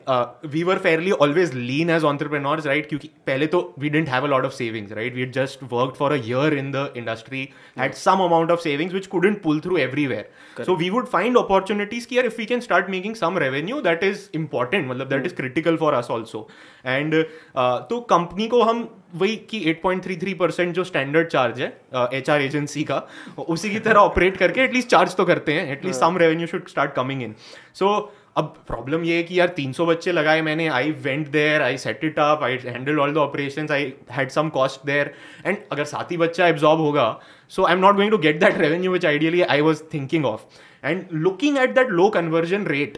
[0.50, 4.28] we were fairly always lean as entrepreneurs right क्योंकि पहले तो we didn't have a
[4.28, 7.42] lot of savings right we just work for a year in the industry
[7.80, 12.08] at some amount of savings which couldn't pull through everywhere so we would find opportunities
[12.08, 15.36] की are if you can start making some revenue that is important मतलब that is
[15.36, 16.48] critical for us also
[16.86, 17.24] and
[17.56, 21.68] तो company को हम वही कि eight point three three percent जो standard charge है
[22.14, 23.06] H R agency का
[23.50, 26.94] उसी की तरह ऑपरेट करके एटलीस्ट चार्ज तो करते हैं at least some revenue should start
[26.94, 27.36] coming in
[27.76, 27.92] so
[28.38, 32.04] अब प्रॉब्लम ये है कि यार 300 बच्चे लगाए मैंने I went there I set
[32.04, 35.14] it up I handle all the operation I had some cost there
[35.46, 37.08] and अगर साथ ही बच्चा एब्जॉर्ब होगा
[37.52, 40.46] so I am not going to get that revenue which ideally I was thinking of
[40.84, 42.98] and looking at that low conversion rate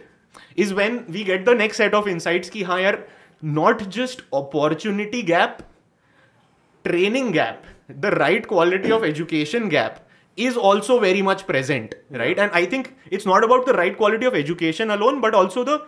[0.58, 3.04] is when we get the next set of insights की हाँ यार
[3.42, 5.58] not just opportunity gap
[6.84, 10.03] training gap the right quality of education gap
[10.36, 12.38] is also very much present right?
[12.38, 15.82] And i think it's not about the right quality of education alone but also the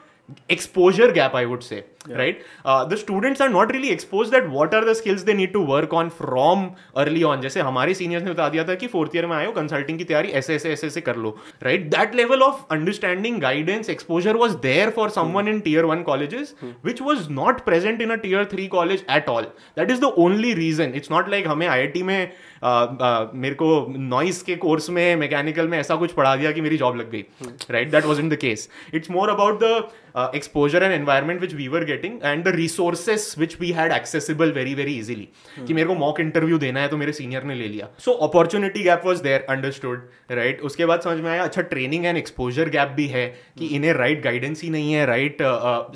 [0.48, 2.42] exposure gap i would say right?
[2.64, 5.60] Uh, the students are not really exposed that what are the skills they need to
[5.60, 7.40] work on from early on.
[7.40, 10.04] जैसे हमारे seniors ने बता दिया था कि fourth year में आए हो कंसल्टिंग की
[10.04, 14.50] तैयारी ऐसे ऐसे ऐसे ऐसे कर लो। Right that level of understanding guidance exposure was
[14.50, 16.54] there for someone in tier one colleges
[16.86, 19.46] which was not present in a tier 3 college at all.
[19.76, 20.94] That is the only reason.
[20.94, 22.32] It's not like हमें IIT में
[22.62, 26.60] uh, uh, मेरे को नॉइस के course में mechanical में ऐसा कुछ पढ़ा दिया कि
[26.60, 27.24] मेरी जॉब लग गई।
[27.70, 31.68] Right that was in the case it's more about the exposure and environment which we
[31.68, 35.28] were getting and the resources which we had accessible very very easily
[35.66, 38.82] कि मेरे को मॉक इंटरव्यू देना है तो मेरे सीनियर ने ले लिया। So opportunity
[38.82, 42.88] gap was there understood right उसके बाद समझ में आया अच्छा ट्रेनिंग एंड एक्सपोजर गैप
[42.88, 43.26] भी है
[43.58, 45.38] कि इन्हें राइट गाइडेंस ही नहीं है right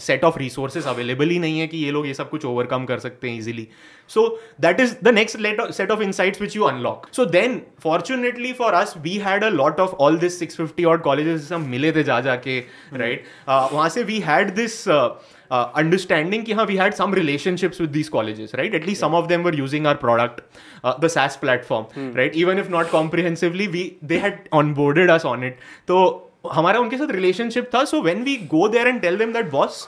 [0.00, 2.98] set of resources available ही नहीं है कि ये लोग ये सब कुछ ओवरकम कर
[2.98, 3.68] सकते हैं easily
[4.16, 5.36] so that is the next
[5.70, 7.08] set of insights which you unlock.
[7.12, 11.52] So then fortunately for us we had a lot of all this 650 odd colleges
[11.52, 12.58] हम मिले थे जा जाके
[12.92, 13.48] राइट right?
[13.48, 14.88] Uh, वहाँ से we had this
[15.51, 18.99] uh, uh, understanding कि हाँ we had some relationships with these colleges right at least
[18.99, 20.41] some of them were using our product
[20.83, 25.43] uh, the SaaS platform right even if not comprehensively we they had onboarded us on
[25.43, 25.57] it
[25.87, 26.21] तो
[26.53, 29.87] हमारा उनके साथ relationship था so when we go there and tell them that boss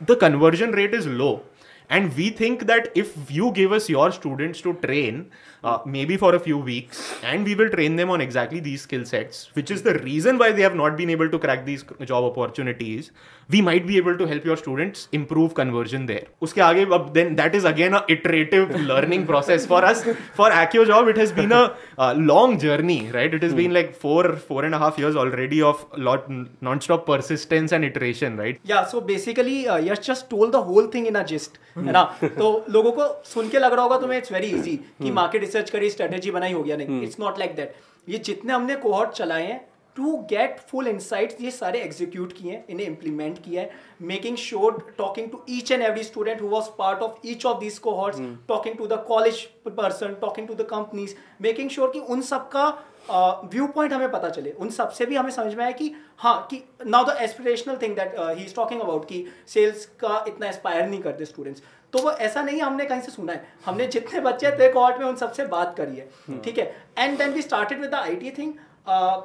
[0.00, 1.42] the conversion rate is low
[1.90, 5.30] and we think that if you give us your students to train
[5.64, 9.04] uh, maybe for a few weeks and we will train them on exactly these skill
[9.04, 12.24] sets which is the reason why they have not been able to crack these job
[12.24, 13.10] opportunities
[13.48, 17.34] we might be able to help your students improve conversion there uske aage ab then
[17.42, 20.04] that is again a iterative learning process for us
[20.38, 21.64] for accio job it has been a
[21.98, 25.60] uh, long journey right it has been like four four and a half years already
[25.72, 26.30] of lot
[26.68, 31.06] non-stop persistence and iteration right Yeah, so basically, uh, Yash just told the whole thing
[31.06, 32.02] in a gist, है ना
[32.38, 35.69] तो लोगों को सुन के लग रहा होगा तुम्हें इट्स वेरी इजी कि मार्केट रिसर्च
[35.69, 37.01] करी स्ट्रेटेजी बनाई हो गया नहीं?
[37.03, 37.75] इट्स नॉट लाइक दैट
[38.07, 39.61] ये जितने हमने कोहॉर्ट चलाए हैं
[39.97, 44.79] टू गेट फुल इंसाइट्स ये सारे एग्जीक्यूट किए हैं इन्हें इम्प्लीमेंट किया है making sure
[44.97, 48.77] talking to each and every student who was part of each of this cohorts talking
[48.77, 52.67] to the college person talking to the companies making sure कि उन सबका
[53.09, 56.35] व्यू uh, पॉइंट हमें पता चले। उन सबसे भी हमें समझ में आया कि हाँ
[56.51, 60.87] कि now the aspirational thing that he is talking about कि सेल्स का इतना एस्पायर
[60.87, 64.51] नहीं करते स्टूडेंट्स तो वो ऐसा नहीं हमने कहीं से सुना है। हमने जितने बच्चे
[64.59, 66.65] थे कॉर्ट में उन सबसे बात करी है। ठीक है?
[66.97, 68.53] And then we started with the I T thing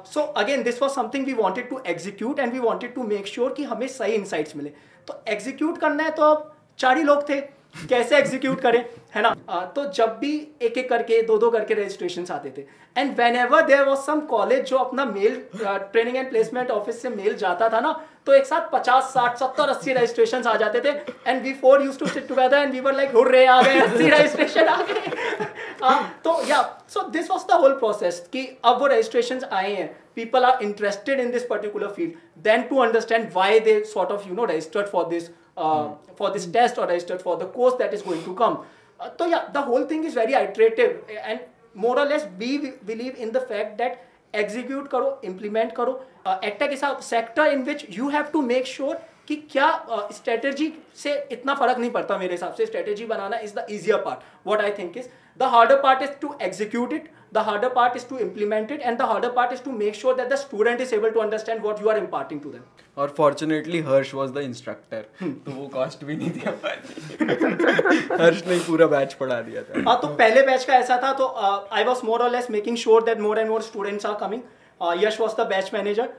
[0.07, 3.53] so again this was something we wanted to execute and we wanted to make sure
[3.53, 4.69] कि हमें सही इंसाइट्स मिले।
[5.07, 7.41] तो एग्जीक्यूट करना है तो अब चार ही लोग थे।
[7.75, 8.83] कैसे एग्जीक्यूट करें
[9.15, 9.35] है ना?
[9.49, 12.65] आ, तो जब भी एक एक करके दो दो करके रजिस्ट्रेशन आते थे।
[12.97, 17.35] And whenever there was some college जो अपना mail training and placement office से मेल
[17.35, 20.89] जाता था ना तो एक साथ पचास साठ सत्तर अस्सी रजिस्ट्रेशन आ जाते थे।
[21.27, 24.09] And we four use to sit together and we were like hurray आ गए अस्सी
[24.09, 25.45] रजिस्ट्रेशन आ गए।
[26.23, 26.61] तो या
[26.93, 31.19] so this was the whole process कि अब वो रजिस्ट्रेशन आए हैं। People are interested
[31.19, 32.11] in this particular
[32.43, 35.31] then to understand why they sort of you know registered for this uh,
[36.15, 38.59] for this test or registered for the course that is going to come
[38.99, 41.39] uh, so yeah the whole thing is very iterative and
[41.75, 42.51] more or less we
[42.85, 45.99] believe in the fact that execute करो implement करो
[46.45, 48.95] एक्टा के साथ sector in which you have to make sure
[49.27, 49.67] कि क्या
[50.11, 54.01] strategy uh, से इतना फ़र्क नहीं पड़ता मेरे हिसाब से strategy banana is the easier
[54.05, 55.07] part what I think is
[55.39, 59.01] the harder part is to execute it the harder part is to implement it and
[59.01, 61.81] the harder part is to make sure that the student is able to understand what
[61.83, 62.63] you are imparting to them.
[62.97, 66.51] और fortunately Harsh was the instructor तो वो cost भी नहीं दिया
[68.23, 71.27] हर्ष ने पूरा batch पढ़ा दिया था। हाँ तो पहले बैच का ऐसा था तो
[71.73, 75.19] आई वाज मोर और less making sure that more and more students are coming Yash
[75.21, 76.09] was the batch manager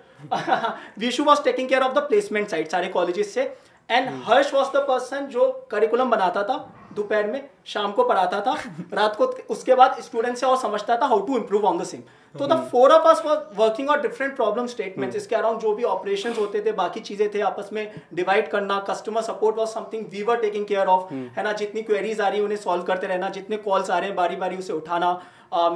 [0.99, 3.43] Vishu was taking care of the placement side सारे कॉलेजेस से.
[3.91, 6.57] And Harsh was the person जो curriculum बनाता था.
[6.95, 8.55] दोपहर में शाम को पढ़ाता था
[8.95, 12.03] रात को उसके बाद स्टूडेंट से और समझता था how to improve on the same
[12.34, 13.22] तो the four of us
[13.59, 17.41] working on different problem statements इसके अराउंड जो भी ऑपरेशंस होते थे बाकी चीज़ें थे
[17.51, 21.53] आपस में डिवाइड करना customer support was something we were taking care of है ना?
[21.53, 24.36] जितनी क्वेरीज आ रही है उन्हें सॉल्व करते रहना जितने कॉल्स आ रहे हैं बारी
[24.36, 25.12] बारी उसे उठाना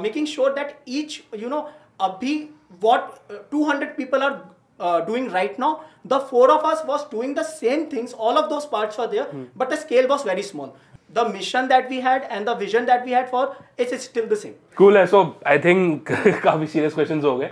[0.01, 1.69] making sure that each you know
[2.01, 2.35] अभी
[2.81, 4.49] what uh, 200 people are
[4.79, 8.49] uh, doing right now the four of us was doing the same things all of
[8.49, 10.75] those parts were there but the scale was very small.
[11.15, 13.43] The mission that we had and the vision that we had for
[13.83, 14.55] it is still the same.
[14.77, 16.11] Cool है so I think
[16.43, 17.49] काफ़ी serious questions हो गए।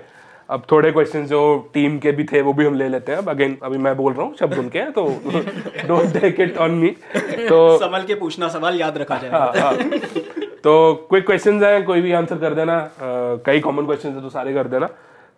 [0.50, 1.42] अब थोड़े questions जो
[1.74, 4.14] team के भी थे वो भी हम ले लेते हैं। अब अगेन अभी मैं बोल
[4.14, 5.06] रहा हूँ शब्द उनके हैं तो
[5.88, 9.74] don't take it on me तो संभल के पूछना सवाल याद रखा जाए हाँ हाँ।
[10.64, 10.74] तो
[11.10, 14.54] क्विक क्वेश्चंस हैं कोई भी आंसर कर देना। अ, कई कॉमन क्वेश्चंस हैं तो सारे
[14.54, 14.90] कर देना।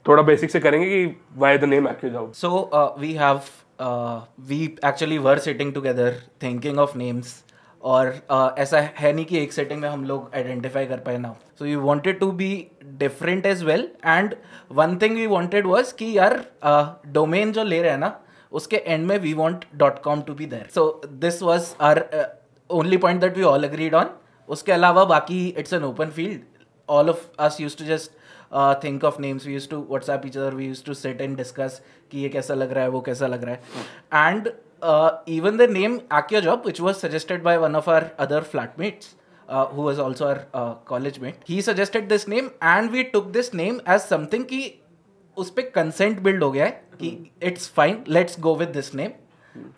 [0.08, 1.88] थोड़ा बेसिक से करेंगे कि why the name
[2.34, 2.50] So
[2.80, 3.50] uh, we have
[3.80, 7.32] uh, we actually were sitting together thinking of names
[7.86, 11.36] और uh, ऐसा है नहीं कि एक सेटिंग में हम लोग आइडेंटिफाई कर पाए ना
[11.60, 12.50] so you wanted to be
[13.00, 14.36] different as well and
[14.72, 18.20] one thing we wanted was कि यार डोमेन uh, जो ले रहे हैं ना
[18.52, 22.04] उसके एंड में we want dot com to be there so this was our
[22.70, 24.10] only point that we all agreed on
[24.50, 26.42] उसके अलावा बाकी it's an open field
[26.90, 28.12] all of us use to just
[28.84, 30.56] think of names we use to whatsapp each other.
[30.58, 31.80] We used to sit and discuss
[32.12, 33.62] कि ये कैसा लग रहा है वो कैसा लग रहा है.
[34.26, 34.50] And
[34.94, 39.14] uh, even the name Akio Job which was suggested by one of our other flatmates
[39.50, 43.32] uh, who was also our uh, college mate he suggested this name and we took
[43.38, 44.64] this name as something कि
[45.38, 47.08] उस पर consent build हो गया है कि
[47.44, 49.12] it's fine let's go with this name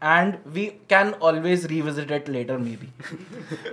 [0.03, 2.89] and we can always revisit it later maybe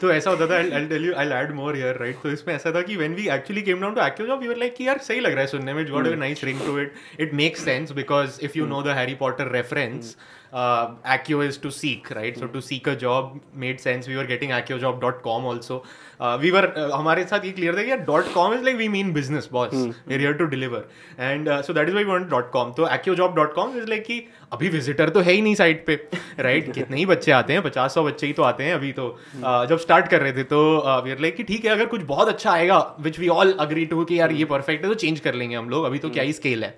[0.01, 2.73] तो ऐसा होता था I'll tell you I'll add more here right तो इसमें ऐसा
[2.75, 4.99] था कि when we actually came down to Accio Job we were like कि यार
[5.09, 7.95] सही लग रहा है सुनने में got a nice ring to it it makes sense
[8.01, 10.17] because if you know the Harry Potter reference
[10.55, 12.39] uh, Accio is to seek right?
[12.39, 14.09] So to seek a job made sense.
[14.09, 15.83] We were getting acciojob.com also.
[16.21, 18.77] Uh, we were uh, हमारे साथ ये clear था कि यार dot com is like
[18.77, 20.89] we mean business boss we here to deliver
[21.21, 24.23] and so that is why want dot com तो acciojob dot com is like कि
[24.53, 25.95] अभी visitor तो है ही नहीं साइट पे
[26.41, 29.09] राइट कितने ही बच्चे आते हैं पचास सौ बच्चे ही तो आते हैं अभी तो।
[29.35, 30.61] Uh, जब स्टार्ट कर रहे थे तो
[31.05, 33.87] वी आर लाइक कि ठीक है अगर कुछ बहुत अच्छा आएगा which we all agree
[33.87, 36.25] to कि यार ये परफेक्ट है तो चेंज कर लेंगे हम लोग। अभी तो क्या
[36.25, 36.71] ही स्केल है।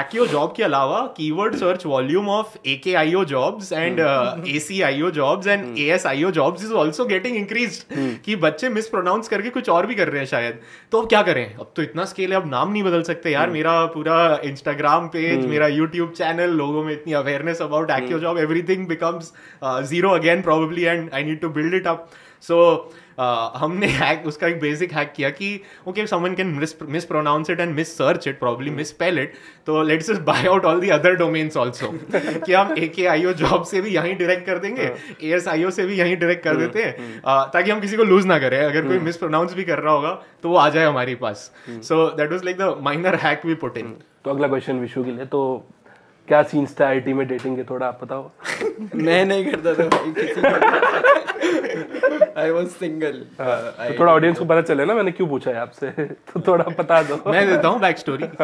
[0.00, 3.14] एक्यो जॉब के अलावा keyword search volume of A K I
[3.72, 3.98] and
[4.48, 7.84] A C I O jobs and A S I O jobs is also getting increase
[8.24, 10.58] कि बच्चे मिस प्रोनाउंस करके कुछ और भी कर रहे हैं शायद।
[10.92, 11.54] तो अब क्या करें?
[11.54, 15.46] अब तो इतना स्केल है अब नाम नहीं बदल सकते यार। मेरा पूरा इंस्टाग्राम पेज
[15.46, 19.32] मेरा यूट्यूब चैनल लोगों में इतनी awareness about Accio job everything becomes
[19.88, 22.08] zero again probably and I need to build it up
[22.42, 22.58] so
[23.56, 25.48] हमने हैक उसका एक बेसिक हैक किया कि
[25.88, 26.46] okay someone can
[26.88, 29.32] miss pronounce it and miss search it probably miss spell it
[29.66, 33.24] तो let's just buy out all the other domains also कि हम A K I
[33.24, 34.90] O job से भी यहीं डायरेक्ट कर देंगे
[35.22, 37.96] ए एस आई ओ से भी यहीं डायरेक्ट कर देते हैं uh, ताकि हम किसी
[37.96, 40.10] को लूज ना करें। अगर कोई मिस प्रोनाउंस भी कर रहा होगा
[40.42, 43.76] तो वो आ जाए हमारे पास। So that was like the minor hack we put
[43.76, 43.94] in
[44.24, 45.40] तो अगला क्वेश्चन विशु के लिए तो
[46.28, 48.30] क्या सीन्स थे आईटी में डेटिंग के थोड़ा आप बताओ।
[48.94, 50.40] मैं नहीं करता था भाई किसी
[52.40, 55.90] आई वाज सिंगल तो थोड़ा ऑडियंस को पता चले ना मैंने क्यों पूछा है आपसे?
[56.32, 58.26] तो थोड़ा बता दो। मैं देता हूँ बैक स्टोरी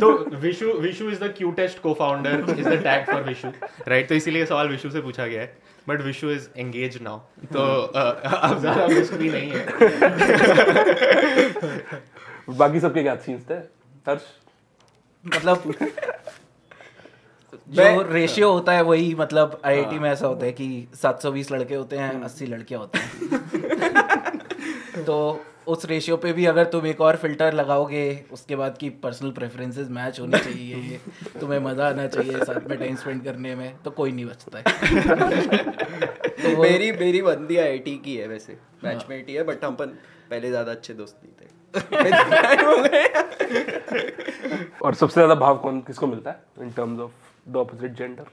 [0.00, 3.48] तो Vishu Vishu is the cutest cofounder is the tag for Vishu
[3.88, 5.52] right तो इसीलिए सवाल विशु से पूछा गया है।
[5.88, 7.18] But Vishu is engage now
[7.52, 8.00] तो uh,
[8.32, 9.60] अब ज़्यादा मिस्ट्री नहीं है।
[12.58, 13.54] बाकी सबके क्या सीन्स थे?
[14.08, 14.22] हर्ष?
[15.24, 15.74] मतलब
[17.70, 21.96] जो रेशियो होता है वही मतलब आईआईटी में ऐसा होता है कि 720 लड़के होते
[21.96, 27.52] हैं 80 लड़कियाँ होते हैं। तो उस रेशियो पे भी अगर तुम एक और फ़िल्टर
[27.54, 31.00] लगाओगे उसके बाद की पर्सनल प्रेफरेंसेस मैच होनी चाहिए ये
[31.40, 34.64] तुम्हें मज़ा आना चाहिए साथ में टाइम स्पेंड करने में तो कोई नहीं बचता है।
[36.42, 38.52] तो मेरी मेरी बंदी आईटी की है वैसे
[38.82, 39.86] बैचमेट ही है बट हम अपन
[40.30, 41.46] पहले ज़्यादा अच्छे दोस्त नहीं थे।
[44.84, 47.12] और सबसे ज़्यादा भाव कौन किसको मिलता है in terms of
[47.52, 48.26] the opposite gender.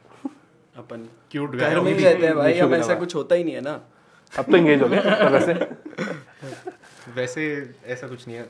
[0.78, 3.62] Upon cute घर में ही रहते हैं भाई हम ऐसा कुछ होता ही नहीं है
[3.62, 3.80] ना।
[4.34, 5.54] अब तो एंगेज हो गए वैसे
[7.16, 7.44] वैसे
[7.86, 8.46] ऐसा कुछ नहीं है।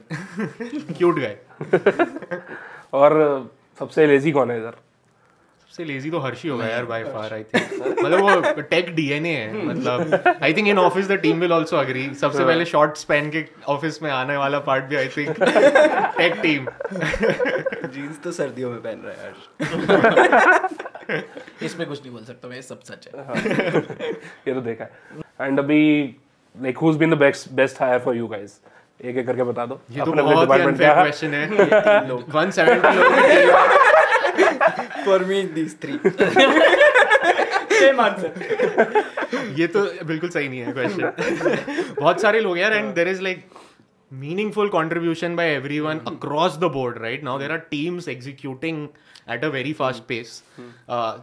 [0.98, 1.38] क्यूट गाय
[2.94, 3.12] और
[3.80, 4.76] सबसे लेजी कौन है इधर?
[5.78, 9.66] सबसे लेजी तो हर्षी होगा यार बाय फार आई थिंक मतलब वो टेक डीएनए है
[9.66, 13.44] मतलब I think in office the team will also agree सबसे पहले शॉर्ट्स पहन के
[13.68, 15.30] ऑफ़िस में आने वाला पार्ट भी I think
[16.18, 16.66] tech team
[17.88, 19.36] jeans तो सर्दियों में पहन रहा है यार.
[21.64, 23.14] इसमें कुछ नहीं बोल सकता मैं सब सच है।
[24.48, 25.82] ये तो देखा है। एंड अभी
[26.56, 28.60] like who's been the best best hire for you guys
[29.06, 31.44] एक एक करके बता दो। ये तो बहुत ही अनफेयर क्वेश्चन है?
[31.50, 32.24] 170 लोग
[35.08, 35.94] फॉर मी दीज थ्री
[39.58, 43.46] ये तो बिल्कुल सही नहीं है क्वेश्चन बहुत सारे लोग यार and there is like
[44.12, 45.50] meaningful contribution by
[45.80, 48.88] everyone across the board right now there are teams executing
[49.32, 50.42] at a very fast pace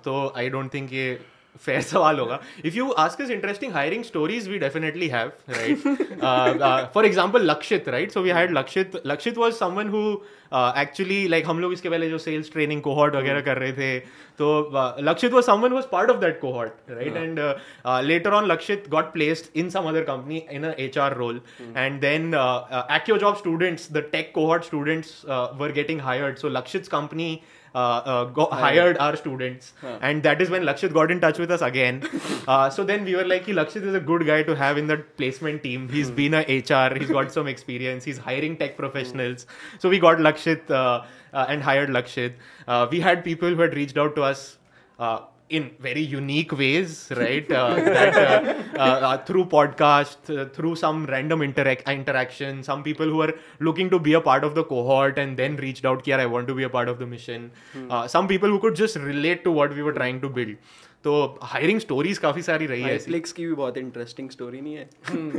[0.05, 1.07] तो आई डोंट थिंक ये
[1.57, 7.07] फेयर सवाल होगा। If you ask is interesting hiring stories we definitely have right for
[7.07, 10.03] example Lakshit right so we had Lakshit Lakshit was someone who
[10.55, 13.47] actually like हम लोग इसके पहले जो sales training cohort वगैरह hmm.
[13.47, 13.99] कर रहे थे
[14.39, 17.41] तो Lakshit was someone was part of that cohort right and
[18.05, 21.41] later on Lakshit got placed in some other company in a HR role
[21.77, 22.35] and then
[22.93, 27.41] Accio job students the tech cohort students were getting hired so Lakshit company
[27.75, 29.72] getting hired so lakshit's company uh, uh, got hired our students.
[30.01, 32.03] And that is when lakshit got in touch with us again.
[32.47, 34.87] Uh, so then we were like "Ki lakshit is a good guy to have in
[34.87, 35.89] the placement team.
[35.89, 38.05] He's been a hr he's got some experience.
[38.05, 39.47] He's hiring tech professionals.
[39.79, 42.35] So we got lakshit uh, uh, and hired lakshit.
[42.68, 44.59] Uh, we had people who had reached out to us
[44.99, 45.20] uh,
[45.51, 47.51] in very unique ways, right?
[47.51, 53.07] Uh, that uh, uh, uh, through podcast, uh, through some random interac- interaction, some people
[53.07, 56.16] who are looking to be a part of the cohort and then reached out, here
[56.16, 57.51] I want to be a part of the mission.
[57.90, 60.57] Uh, some people who could just relate to what we were trying to build.
[61.05, 64.85] तो hiring stories काफ़ी सारी रही है Netflix की भी बहुत interesting story नहीं है।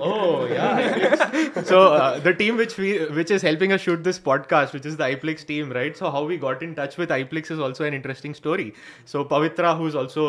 [0.01, 1.79] ओ yeah so
[2.19, 5.71] the team which which is helping us shoot this podcast which is the Iplix team
[5.73, 8.71] right so how we got in touch with Iplix is also an interesting story
[9.07, 10.27] so Pavitra who is also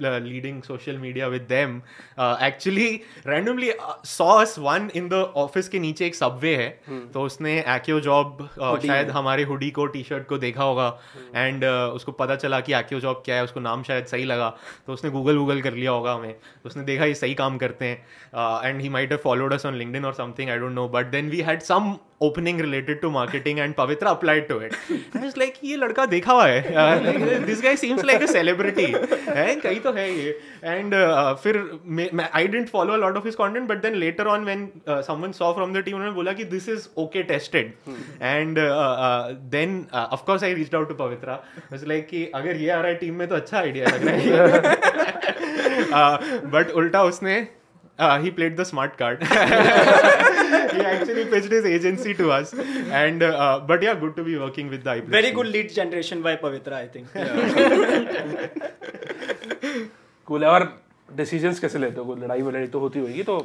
[0.00, 1.76] leading social media with them
[2.20, 2.88] actually
[3.26, 3.70] randomly
[4.06, 7.12] saw us one in the office के नीचे एक Subway है। hmm.
[7.12, 11.36] तो उसने AccioJob uh, शायद हमारे hoodie को T-shirt को देखा होगा। hmm.
[11.36, 14.56] एंड uh, उसको पता चला कि एक्यो जॉब क्या है उसको नाम शायद सही लगा।
[14.86, 17.84] तो उसने गूगल वूगल कर लिया होगा हमें। तो उसने देखा ये सही काम करते
[17.84, 21.06] हैं। And he might have followed us on LinkedIn और something I don't know but
[21.06, 21.94] then we had some
[22.26, 24.74] opening related to marketing and Pavitra applied to it.
[25.14, 28.86] I was like ये लड़का देखा हुआ है this guy seems like a celebrity
[29.38, 30.34] है कहीं तो है ये
[30.74, 34.28] and uh, फिर मैं I didn't follow a lot of his content but then later
[34.34, 36.46] on when uh, someone saw from the team उन्होंने बोला कि
[38.58, 42.30] uh, uh, then uh, of course I reached out to Pavitra I was like कि
[42.34, 44.72] अगर ये आ रहा है team में तो अच्छा आइडिया लग रहा है
[45.92, 46.16] uh,
[46.54, 47.36] but उल्टा उसने
[47.98, 49.20] uh, he played the smart card.
[50.72, 52.52] He actually pitched his agency to us,
[53.02, 55.34] and uh, but yeah, good to be working with the iPlus Very team.
[55.36, 57.08] good lead generation by Pavitra, I think.
[60.28, 60.68] Cool है और
[61.16, 62.04] decisions कैसे लेते हो?
[62.06, 63.38] कोई लड़ाई वड़ाई तो होती होगी तो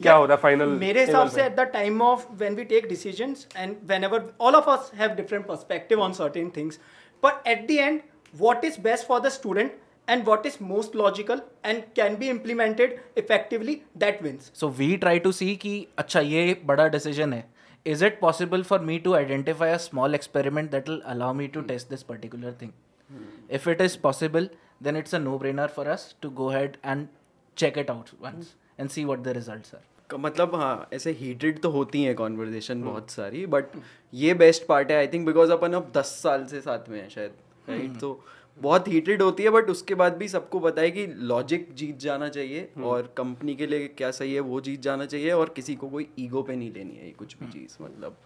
[0.00, 3.46] क्या होता है फाइनल मेरे हिसाब से at the time of when we take decisions
[3.56, 6.78] and whenever all of us have different perspective on certain things
[7.22, 8.00] but at the end
[8.34, 9.72] what is best for the student
[10.08, 15.18] and what is most logical and can be implemented effectively that wins So we try
[15.18, 17.44] to see कि अच्छा ये बड़ा decision है.
[17.84, 21.62] Is it possible for me to identify a small experiment that will allow me to
[21.62, 22.72] test this particular thing?
[23.08, 23.24] hmm.
[23.48, 24.48] If it is possible,
[24.80, 27.08] then it's a no-brainer for us to go ahead and
[27.56, 28.78] check it out once hmm.
[28.78, 29.86] and see what the results are.
[30.18, 33.76] मतलब हाँ ऐसे heated तो होती हैं conversation बहुत सारी but
[34.14, 37.08] ये best part है आई थिंक बिकॉज़ अपन अब दस साल से साथ में हैं
[37.08, 37.32] शायद
[37.68, 38.12] राइट तो
[38.58, 42.28] बहुत हीटेड होती है बट उसके बाद भी सबको पता है कि लॉजिक जीत जाना
[42.28, 45.88] चाहिए और कंपनी के लिए क्या सही है वो जीत जाना चाहिए और किसी को
[45.88, 48.16] कोई ईगो पे नहीं लेनी है कुछ भी चीज़ मतलब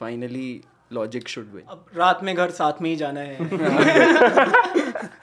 [0.00, 0.62] फाइनली
[0.92, 3.36] लॉजिक शुड विन अब रात में घर साथ में ही जाना है।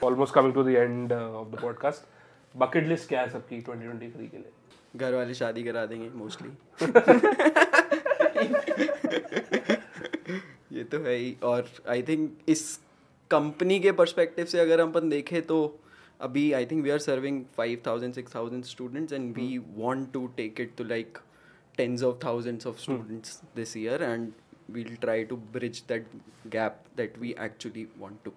[0.04, 2.06] Almost coming to the end of the podcast
[2.56, 4.50] bucket list क्या है सबकी 2023 के लिए?
[4.96, 6.50] घर वाले शादी करा देंगे मोस्टली
[10.72, 12.80] ये तो है ही और आई थिंक इस
[13.30, 15.58] कंपनी के पर्सपेक्टिव से अगर हम अपन देखें तो
[16.28, 20.26] अभी I think we are serving five thousand six thousand students and we want to
[20.36, 21.18] take it to like
[21.80, 24.32] tens of thousands of students this year and
[24.76, 26.14] we'll try to bridge that
[26.54, 28.32] gap that we actually want to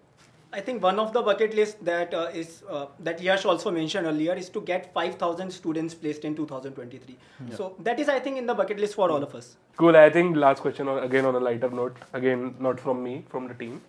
[0.54, 4.06] I think one of the bucket list that uh, is uh, that Yash also mentioned
[4.06, 7.18] earlier is to get 5,000 students placed in 2023.
[7.58, 9.48] So that is, I think, in the bucket list for all of us.
[9.78, 9.98] Cool.
[9.98, 11.98] I think last question on- again on a lighter note.
[12.14, 13.82] Again, not from me, from the team.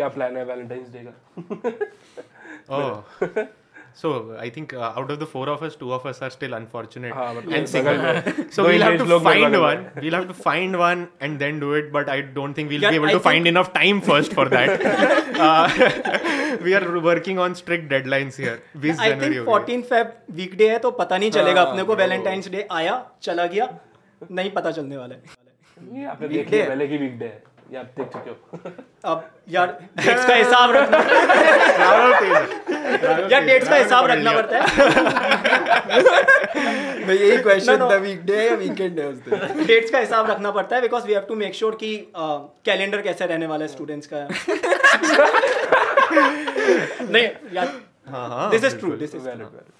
[0.00, 1.86] क्या plan है Valentine's day का
[2.76, 2.86] Oh.
[4.00, 4.08] So
[4.40, 7.14] I think uh, out of the four of us, two of us are still unfortunate
[7.18, 8.50] हाँ, मतलब and single.
[8.56, 9.80] so we'll have to find one.
[10.04, 11.88] We'll have to find one and then do it.
[11.96, 14.46] But I don't think we'll Yeah, be able I to find enough time first for
[14.54, 14.84] that.
[15.48, 18.54] uh, we are working on strict deadlines here.
[18.76, 21.84] 20 I January think हो गई। 14 Feb वीकडे है तो पता नहीं चलेगा अपने
[21.90, 22.96] को Valentine's day आया
[23.30, 23.68] चला गया
[24.30, 27.42] नहीं पता चलने वाला है ये आपने देख लिया पहले की वीकडे है
[27.72, 28.36] ये देख चुके हो।
[29.04, 29.66] अब यार
[29.98, 30.98] डेट्स का हिसाब रखना।
[33.32, 34.62] यार डेट्स का हिसाब रखना पड़ता है।
[37.06, 37.76] मैं यही क्वेश्चन.
[37.80, 41.12] था वीकडे या वीकेंड है उस दिन। डेट्स का हिसाब रखना पड़ता है because we
[41.12, 44.16] have to make sure कि कैलेंडर कैसे रहने वाला है स्टूडेंट्स का।
[47.02, 47.68] नहीं यार
[48.10, 49.77] हाँ हाँ this is true this is valid.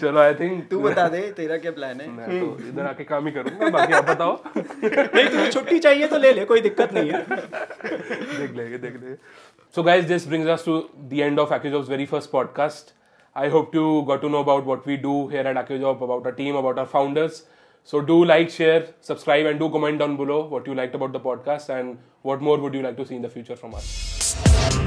[0.00, 2.08] चलो आई थिंक तू बता दे तेरा क्या प्लान है?
[2.10, 6.18] मैं तो इधर आके काम ही करूँगा बाकी आप बताओ। नहीं तुम्हें छुट्टी चाहिए तो
[6.18, 7.20] ले ले कोई दिक्कत नहीं है।
[8.38, 9.14] देख लेंगे देख ले
[9.76, 12.94] so guys this brings us to the end of AccioJob's very first podcast
[13.36, 16.32] I hope to got to know about what we do here at AccioJob about our
[16.32, 17.42] team about our founders
[17.88, 21.20] so do like share subscribe and do comment down below what you like about the
[21.24, 21.96] podcast and
[22.26, 24.85] what more would you like to see in the future from us